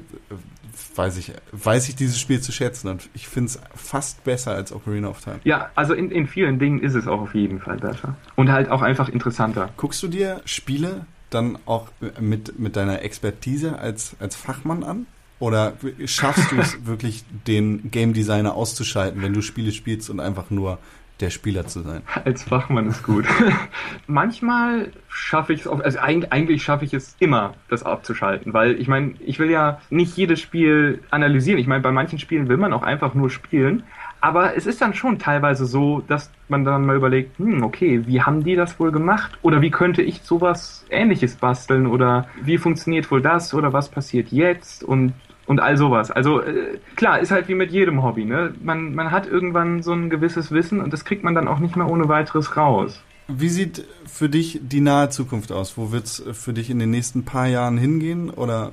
weiß 0.94 1.16
ich, 1.18 1.32
weiß 1.50 1.88
ich 1.88 1.96
dieses 1.96 2.20
Spiel 2.20 2.40
zu 2.40 2.52
schätzen 2.52 2.88
und 2.88 3.08
ich 3.12 3.26
finde 3.26 3.46
es 3.48 3.60
fast 3.74 4.22
besser 4.22 4.52
als 4.52 4.72
Ocarina 4.72 5.08
of 5.08 5.20
Time. 5.20 5.40
Ja, 5.42 5.70
also 5.74 5.94
in, 5.94 6.12
in 6.12 6.28
vielen 6.28 6.60
Dingen 6.60 6.80
ist 6.80 6.94
es 6.94 7.08
auch 7.08 7.20
auf 7.22 7.34
jeden 7.34 7.58
Fall 7.60 7.78
besser. 7.78 8.14
Und 8.36 8.52
halt 8.52 8.70
auch 8.70 8.82
einfach 8.82 9.08
interessanter. 9.08 9.70
Guckst 9.78 10.00
du 10.02 10.06
dir 10.08 10.42
Spiele 10.44 11.06
dann 11.30 11.58
auch 11.66 11.88
mit, 12.20 12.58
mit 12.58 12.76
deiner 12.76 13.02
Expertise 13.02 13.78
als, 13.78 14.14
als 14.20 14.36
Fachmann 14.36 14.84
an? 14.84 15.06
Oder 15.40 15.72
schaffst 16.04 16.52
du 16.52 16.56
es 16.58 16.86
wirklich, 16.86 17.24
den 17.46 17.90
Game 17.90 18.12
Designer 18.12 18.54
auszuschalten, 18.54 19.22
wenn 19.22 19.32
du 19.32 19.40
Spiele 19.40 19.72
spielst 19.72 20.10
und 20.10 20.20
einfach 20.20 20.50
nur 20.50 20.78
der 21.20 21.30
Spieler 21.30 21.66
zu 21.66 21.80
sein? 21.80 22.02
Als 22.24 22.44
Fachmann 22.44 22.88
ist 22.88 23.02
gut. 23.02 23.24
Manchmal 24.06 24.92
schaffe 25.08 25.54
ich 25.54 25.60
es, 25.60 25.66
also 25.66 25.98
eigentlich, 25.98 26.32
eigentlich 26.32 26.62
schaffe 26.62 26.84
ich 26.84 26.94
es 26.94 27.16
immer, 27.18 27.54
das 27.68 27.82
abzuschalten, 27.82 28.52
weil 28.52 28.78
ich 28.80 28.86
meine, 28.86 29.14
ich 29.20 29.38
will 29.38 29.50
ja 29.50 29.80
nicht 29.88 30.16
jedes 30.16 30.40
Spiel 30.40 31.02
analysieren. 31.10 31.58
Ich 31.58 31.66
meine, 31.66 31.82
bei 31.82 31.90
manchen 31.90 32.18
Spielen 32.18 32.48
will 32.48 32.58
man 32.58 32.72
auch 32.74 32.82
einfach 32.82 33.14
nur 33.14 33.30
spielen. 33.30 33.82
Aber 34.22 34.54
es 34.54 34.66
ist 34.66 34.82
dann 34.82 34.92
schon 34.92 35.18
teilweise 35.18 35.64
so, 35.64 36.02
dass 36.06 36.30
man 36.48 36.64
dann 36.66 36.84
mal 36.84 36.96
überlegt, 36.96 37.38
hm, 37.38 37.62
okay, 37.62 38.06
wie 38.06 38.20
haben 38.20 38.44
die 38.44 38.54
das 38.54 38.78
wohl 38.78 38.92
gemacht? 38.92 39.38
Oder 39.40 39.62
wie 39.62 39.70
könnte 39.70 40.02
ich 40.02 40.20
sowas 40.20 40.84
ähnliches 40.90 41.36
basteln? 41.36 41.86
Oder 41.86 42.28
wie 42.42 42.58
funktioniert 42.58 43.10
wohl 43.10 43.22
das? 43.22 43.54
Oder 43.54 43.72
was 43.72 43.88
passiert 43.88 44.30
jetzt? 44.30 44.84
Und 44.84 45.14
und 45.50 45.58
all 45.58 45.76
sowas. 45.76 46.12
Also 46.12 46.40
äh, 46.40 46.78
klar, 46.94 47.18
ist 47.18 47.32
halt 47.32 47.48
wie 47.48 47.56
mit 47.56 47.72
jedem 47.72 48.04
Hobby. 48.04 48.24
Ne? 48.24 48.54
Man, 48.62 48.94
man 48.94 49.10
hat 49.10 49.26
irgendwann 49.26 49.82
so 49.82 49.92
ein 49.92 50.08
gewisses 50.08 50.52
Wissen 50.52 50.80
und 50.80 50.92
das 50.92 51.04
kriegt 51.04 51.24
man 51.24 51.34
dann 51.34 51.48
auch 51.48 51.58
nicht 51.58 51.74
mehr 51.74 51.90
ohne 51.90 52.08
weiteres 52.08 52.56
raus. 52.56 53.02
Wie 53.26 53.48
sieht 53.48 53.84
für 54.06 54.28
dich 54.28 54.60
die 54.62 54.80
nahe 54.80 55.08
Zukunft 55.08 55.50
aus? 55.50 55.76
Wo 55.76 55.90
wird 55.90 56.04
es 56.04 56.22
für 56.34 56.52
dich 56.52 56.70
in 56.70 56.78
den 56.78 56.90
nächsten 56.90 57.24
paar 57.24 57.48
Jahren 57.48 57.78
hingehen? 57.78 58.30
Oder 58.30 58.70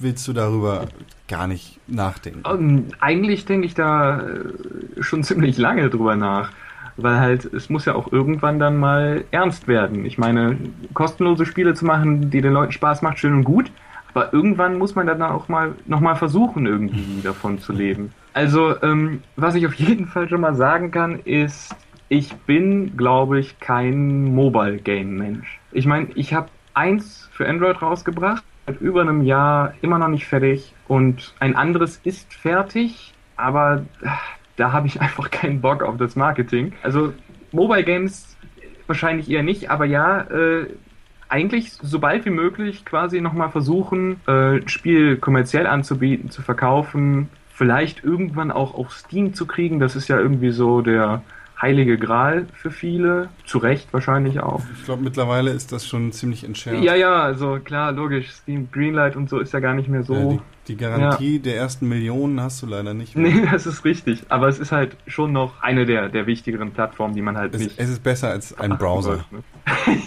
willst 0.00 0.26
du 0.26 0.32
darüber 0.32 0.88
gar 1.28 1.46
nicht 1.46 1.78
nachdenken? 1.86 2.42
Um, 2.44 2.58
ähm, 2.58 2.86
eigentlich 2.98 3.44
denke 3.44 3.66
ich 3.68 3.74
da 3.74 4.18
äh, 4.18 5.00
schon 5.00 5.22
ziemlich 5.22 5.56
lange 5.56 5.88
drüber 5.88 6.16
nach. 6.16 6.50
Weil 6.96 7.20
halt, 7.20 7.44
es 7.44 7.70
muss 7.70 7.84
ja 7.84 7.94
auch 7.94 8.10
irgendwann 8.10 8.58
dann 8.58 8.76
mal 8.76 9.22
ernst 9.30 9.68
werden. 9.68 10.04
Ich 10.04 10.18
meine, 10.18 10.58
kostenlose 10.94 11.46
Spiele 11.46 11.74
zu 11.74 11.84
machen, 11.84 12.28
die 12.32 12.40
den 12.40 12.52
Leuten 12.52 12.72
Spaß 12.72 13.02
macht, 13.02 13.20
schön 13.20 13.34
und 13.34 13.44
gut. 13.44 13.70
Aber 14.18 14.32
irgendwann 14.32 14.78
muss 14.78 14.96
man 14.96 15.06
dann 15.06 15.22
auch 15.22 15.46
mal 15.46 15.76
nochmal 15.86 16.16
versuchen, 16.16 16.66
irgendwie 16.66 17.22
davon 17.22 17.60
zu 17.60 17.72
leben. 17.72 18.12
Also, 18.32 18.74
ähm, 18.82 19.22
was 19.36 19.54
ich 19.54 19.64
auf 19.64 19.74
jeden 19.74 20.06
Fall 20.06 20.28
schon 20.28 20.40
mal 20.40 20.56
sagen 20.56 20.90
kann, 20.90 21.20
ist, 21.20 21.72
ich 22.08 22.34
bin, 22.34 22.96
glaube 22.96 23.38
ich, 23.38 23.60
kein 23.60 24.34
Mobile 24.34 24.78
Game 24.78 25.16
Mensch. 25.18 25.60
Ich 25.70 25.86
meine, 25.86 26.08
ich 26.16 26.34
habe 26.34 26.48
eins 26.74 27.30
für 27.30 27.48
Android 27.48 27.80
rausgebracht, 27.80 28.42
seit 28.66 28.80
über 28.80 29.02
einem 29.02 29.22
Jahr 29.22 29.74
immer 29.82 30.00
noch 30.00 30.08
nicht 30.08 30.26
fertig 30.26 30.74
und 30.88 31.32
ein 31.38 31.54
anderes 31.54 32.00
ist 32.02 32.34
fertig, 32.34 33.14
aber 33.36 33.84
da 34.56 34.72
habe 34.72 34.88
ich 34.88 35.00
einfach 35.00 35.30
keinen 35.30 35.60
Bock 35.60 35.84
auf 35.84 35.96
das 35.96 36.16
Marketing. 36.16 36.72
Also 36.82 37.12
Mobile 37.52 37.84
Games 37.84 38.36
wahrscheinlich 38.88 39.30
eher 39.30 39.44
nicht, 39.44 39.70
aber 39.70 39.84
ja, 39.84 40.22
äh, 40.22 40.66
eigentlich 41.28 41.72
so 41.72 41.98
bald 41.98 42.24
wie 42.24 42.30
möglich 42.30 42.84
quasi 42.84 43.20
nochmal 43.20 43.50
versuchen, 43.50 44.20
äh, 44.26 44.66
Spiel 44.68 45.16
kommerziell 45.16 45.66
anzubieten, 45.66 46.30
zu 46.30 46.42
verkaufen, 46.42 47.28
vielleicht 47.52 48.04
irgendwann 48.04 48.50
auch 48.50 48.74
auf 48.74 48.92
Steam 48.92 49.34
zu 49.34 49.46
kriegen. 49.46 49.80
Das 49.80 49.96
ist 49.96 50.08
ja 50.08 50.18
irgendwie 50.18 50.50
so 50.50 50.80
der 50.80 51.22
heilige 51.60 51.98
Gral 51.98 52.46
für 52.54 52.70
viele. 52.70 53.28
Zu 53.44 53.58
Recht 53.58 53.92
wahrscheinlich 53.92 54.40
auch. 54.40 54.62
Ich 54.74 54.84
glaube, 54.84 55.02
mittlerweile 55.02 55.50
ist 55.50 55.72
das 55.72 55.86
schon 55.86 56.12
ziemlich 56.12 56.44
entschärft. 56.44 56.82
Ja, 56.82 56.94
ja, 56.94 57.22
also 57.22 57.58
klar, 57.62 57.92
logisch. 57.92 58.30
Steam 58.30 58.68
Greenlight 58.70 59.16
und 59.16 59.28
so 59.28 59.38
ist 59.40 59.52
ja 59.52 59.60
gar 59.60 59.74
nicht 59.74 59.88
mehr 59.88 60.04
so. 60.04 60.14
Ja, 60.14 60.38
die, 60.68 60.76
Garantie 60.76 61.36
ja. 61.36 61.42
der 61.42 61.56
ersten 61.56 61.88
Millionen 61.88 62.40
hast 62.40 62.62
du 62.62 62.66
leider 62.66 62.94
nicht 62.94 63.16
mehr. 63.16 63.32
Nee, 63.32 63.48
das 63.52 63.66
ist 63.66 63.84
richtig. 63.84 64.24
Aber 64.28 64.48
es 64.48 64.58
ist 64.58 64.72
halt 64.72 64.96
schon 65.06 65.32
noch 65.32 65.62
eine 65.62 65.86
der, 65.86 66.08
der 66.08 66.26
wichtigeren 66.26 66.72
Plattformen, 66.72 67.14
die 67.14 67.22
man 67.22 67.36
halt 67.36 67.54
es, 67.54 67.62
nicht. 67.62 67.78
Es 67.78 67.88
ist 67.88 68.02
besser 68.02 68.30
als 68.30 68.56
ein 68.58 68.76
Browser. 68.78 69.24
Ne? 69.30 69.42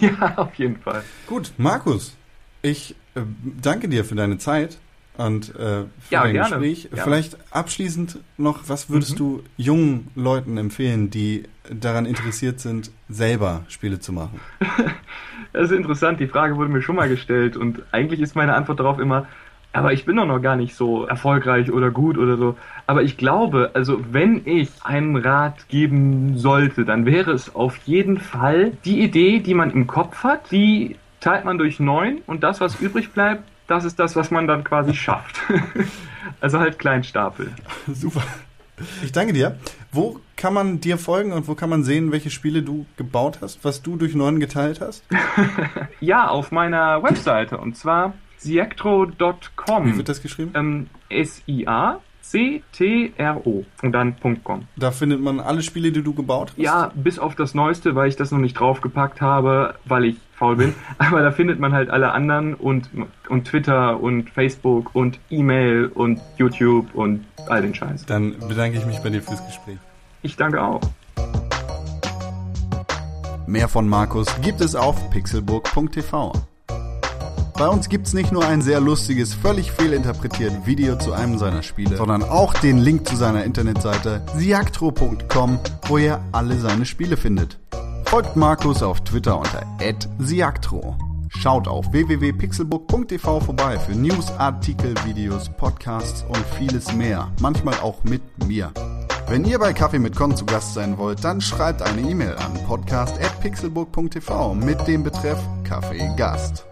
ja, 0.00 0.34
auf 0.36 0.54
jeden 0.54 0.76
Fall. 0.78 1.02
Gut, 1.26 1.52
Markus, 1.58 2.16
ich 2.62 2.94
äh, 3.14 3.22
danke 3.60 3.88
dir 3.88 4.04
für 4.04 4.14
deine 4.14 4.38
Zeit 4.38 4.78
und 5.16 5.50
äh, 5.50 5.54
für 5.54 5.86
ja, 6.10 6.22
dein 6.22 6.32
gerne, 6.32 6.48
Gespräch. 6.50 6.88
gerne. 6.90 7.02
Vielleicht 7.02 7.36
abschließend 7.50 8.18
noch, 8.38 8.68
was 8.68 8.88
würdest 8.88 9.12
mhm. 9.12 9.16
du 9.16 9.42
jungen 9.56 10.10
Leuten 10.14 10.56
empfehlen, 10.56 11.10
die 11.10 11.44
daran 11.68 12.06
interessiert 12.06 12.60
sind, 12.60 12.90
selber 13.08 13.64
Spiele 13.68 14.00
zu 14.00 14.12
machen? 14.12 14.40
das 15.52 15.70
ist 15.70 15.76
interessant, 15.76 16.20
die 16.20 16.26
Frage 16.26 16.56
wurde 16.56 16.70
mir 16.70 16.82
schon 16.82 16.96
mal 16.96 17.08
gestellt 17.08 17.56
und 17.56 17.82
eigentlich 17.92 18.20
ist 18.20 18.34
meine 18.34 18.54
Antwort 18.54 18.80
darauf 18.80 18.98
immer, 18.98 19.26
aber 19.72 19.92
ich 19.92 20.04
bin 20.04 20.16
doch 20.16 20.26
noch 20.26 20.40
gar 20.40 20.56
nicht 20.56 20.74
so 20.74 21.04
erfolgreich 21.04 21.72
oder 21.72 21.90
gut 21.90 22.18
oder 22.18 22.36
so. 22.36 22.56
Aber 22.86 23.02
ich 23.02 23.16
glaube, 23.16 23.70
also 23.74 24.00
wenn 24.10 24.42
ich 24.44 24.70
einen 24.82 25.16
Rat 25.16 25.68
geben 25.68 26.36
sollte, 26.36 26.84
dann 26.84 27.06
wäre 27.06 27.32
es 27.32 27.54
auf 27.54 27.76
jeden 27.84 28.18
Fall 28.18 28.72
die 28.84 29.00
Idee, 29.00 29.40
die 29.40 29.54
man 29.54 29.70
im 29.70 29.86
Kopf 29.86 30.24
hat, 30.24 30.50
die 30.50 30.96
teilt 31.20 31.44
man 31.44 31.56
durch 31.56 31.80
neun 31.80 32.18
und 32.26 32.42
das, 32.42 32.60
was 32.60 32.80
übrig 32.80 33.12
bleibt, 33.12 33.44
das 33.66 33.84
ist 33.84 33.98
das, 33.98 34.16
was 34.16 34.30
man 34.30 34.46
dann 34.46 34.64
quasi 34.64 34.92
schafft. 34.92 35.40
also 36.40 36.58
halt 36.58 36.78
Kleinstapel. 36.78 37.50
Super. 37.92 38.22
Ich 39.02 39.12
danke 39.12 39.32
dir. 39.32 39.56
Wo 39.92 40.20
kann 40.36 40.54
man 40.54 40.80
dir 40.80 40.98
folgen 40.98 41.32
und 41.32 41.46
wo 41.46 41.54
kann 41.54 41.70
man 41.70 41.84
sehen, 41.84 42.10
welche 42.10 42.30
Spiele 42.30 42.62
du 42.62 42.86
gebaut 42.96 43.38
hast, 43.40 43.64
was 43.64 43.82
du 43.82 43.96
durch 43.96 44.14
neun 44.14 44.40
geteilt 44.40 44.80
hast? 44.80 45.04
ja, 46.00 46.28
auf 46.28 46.50
meiner 46.50 47.02
Webseite 47.02 47.58
und 47.58 47.76
zwar 47.76 48.14
siactro.com. 48.42 49.86
Wie 49.86 49.96
wird 49.96 50.08
das 50.08 50.22
geschrieben? 50.22 50.52
Ähm, 50.54 50.86
S-I-A. 51.08 52.00
C-T-R-O 52.22 53.64
und 53.82 53.92
dann 53.92 54.14
.com. 54.44 54.66
Da 54.76 54.90
findet 54.92 55.20
man 55.20 55.40
alle 55.40 55.60
Spiele, 55.60 55.92
die 55.92 56.02
du 56.02 56.14
gebaut 56.14 56.50
hast? 56.50 56.58
Ja, 56.58 56.92
bis 56.94 57.18
auf 57.18 57.34
das 57.34 57.52
Neueste, 57.52 57.94
weil 57.94 58.08
ich 58.08 58.16
das 58.16 58.30
noch 58.30 58.38
nicht 58.38 58.54
draufgepackt 58.54 59.20
habe, 59.20 59.74
weil 59.84 60.04
ich 60.04 60.16
faul 60.32 60.56
bin. 60.56 60.74
Aber 60.98 61.20
da 61.20 61.32
findet 61.32 61.58
man 61.58 61.72
halt 61.72 61.90
alle 61.90 62.12
anderen 62.12 62.54
und, 62.54 62.88
und 63.28 63.44
Twitter 63.44 64.00
und 64.00 64.30
Facebook 64.30 64.94
und 64.94 65.18
E-Mail 65.30 65.86
und 65.92 66.20
YouTube 66.38 66.94
und 66.94 67.26
all 67.48 67.60
den 67.60 67.74
Scheiß. 67.74 68.06
Dann 68.06 68.38
bedanke 68.48 68.78
ich 68.78 68.86
mich 68.86 69.00
bei 69.00 69.10
dir 69.10 69.20
fürs 69.20 69.44
Gespräch. 69.44 69.78
Ich 70.22 70.36
danke 70.36 70.62
auch. 70.62 70.80
Mehr 73.46 73.68
von 73.68 73.88
Markus 73.88 74.28
gibt 74.40 74.60
es 74.60 74.74
auf 74.74 75.10
pixelburg.tv. 75.10 76.32
Bei 77.62 77.68
uns 77.68 77.88
gibt's 77.88 78.12
nicht 78.12 78.32
nur 78.32 78.44
ein 78.44 78.60
sehr 78.60 78.80
lustiges, 78.80 79.34
völlig 79.34 79.70
fehlinterpretiertes 79.70 80.66
Video 80.66 80.96
zu 80.98 81.12
einem 81.12 81.38
seiner 81.38 81.62
Spiele, 81.62 81.96
sondern 81.96 82.24
auch 82.24 82.54
den 82.54 82.78
Link 82.78 83.06
zu 83.06 83.14
seiner 83.14 83.44
Internetseite 83.44 84.20
siactro.com, 84.34 85.60
wo 85.86 85.96
ihr 85.96 86.18
alle 86.32 86.58
seine 86.58 86.84
Spiele 86.84 87.16
findet. 87.16 87.60
Folgt 88.06 88.34
Markus 88.34 88.82
auf 88.82 89.02
Twitter 89.02 89.38
unter 89.38 89.62
@siactro. 90.18 90.96
Schaut 91.28 91.68
auf 91.68 91.92
www.pixelbook.tv 91.92 93.38
vorbei 93.38 93.78
für 93.78 93.92
News, 93.92 94.32
Artikel, 94.38 94.96
Videos, 95.04 95.48
Podcasts 95.48 96.24
und 96.28 96.44
vieles 96.58 96.92
mehr. 96.92 97.30
Manchmal 97.40 97.78
auch 97.78 98.02
mit 98.02 98.22
mir. 98.44 98.72
Wenn 99.28 99.44
ihr 99.44 99.60
bei 99.60 99.72
Kaffee 99.72 100.00
mit 100.00 100.16
Con 100.16 100.36
zu 100.36 100.44
Gast 100.46 100.74
sein 100.74 100.98
wollt, 100.98 101.22
dann 101.22 101.40
schreibt 101.40 101.80
eine 101.80 102.00
E-Mail 102.00 102.34
an 102.34 102.54
podcast.pixelbook.tv 102.66 104.52
mit 104.56 104.84
dem 104.88 105.04
Betreff 105.04 105.38
Kaffee 105.62 106.10
Gast. 106.16 106.66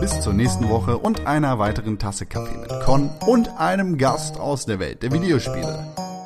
Bis 0.00 0.20
zur 0.20 0.32
nächsten 0.32 0.68
Woche 0.68 0.96
und 0.96 1.26
einer 1.26 1.58
weiteren 1.58 1.98
Tasse 1.98 2.24
Kaffee 2.24 2.56
mit 2.56 2.70
Con 2.84 3.10
und 3.26 3.48
einem 3.58 3.98
Gast 3.98 4.38
aus 4.38 4.64
der 4.64 4.78
Welt 4.78 5.02
der 5.02 5.12
Videospiele. 5.12 6.17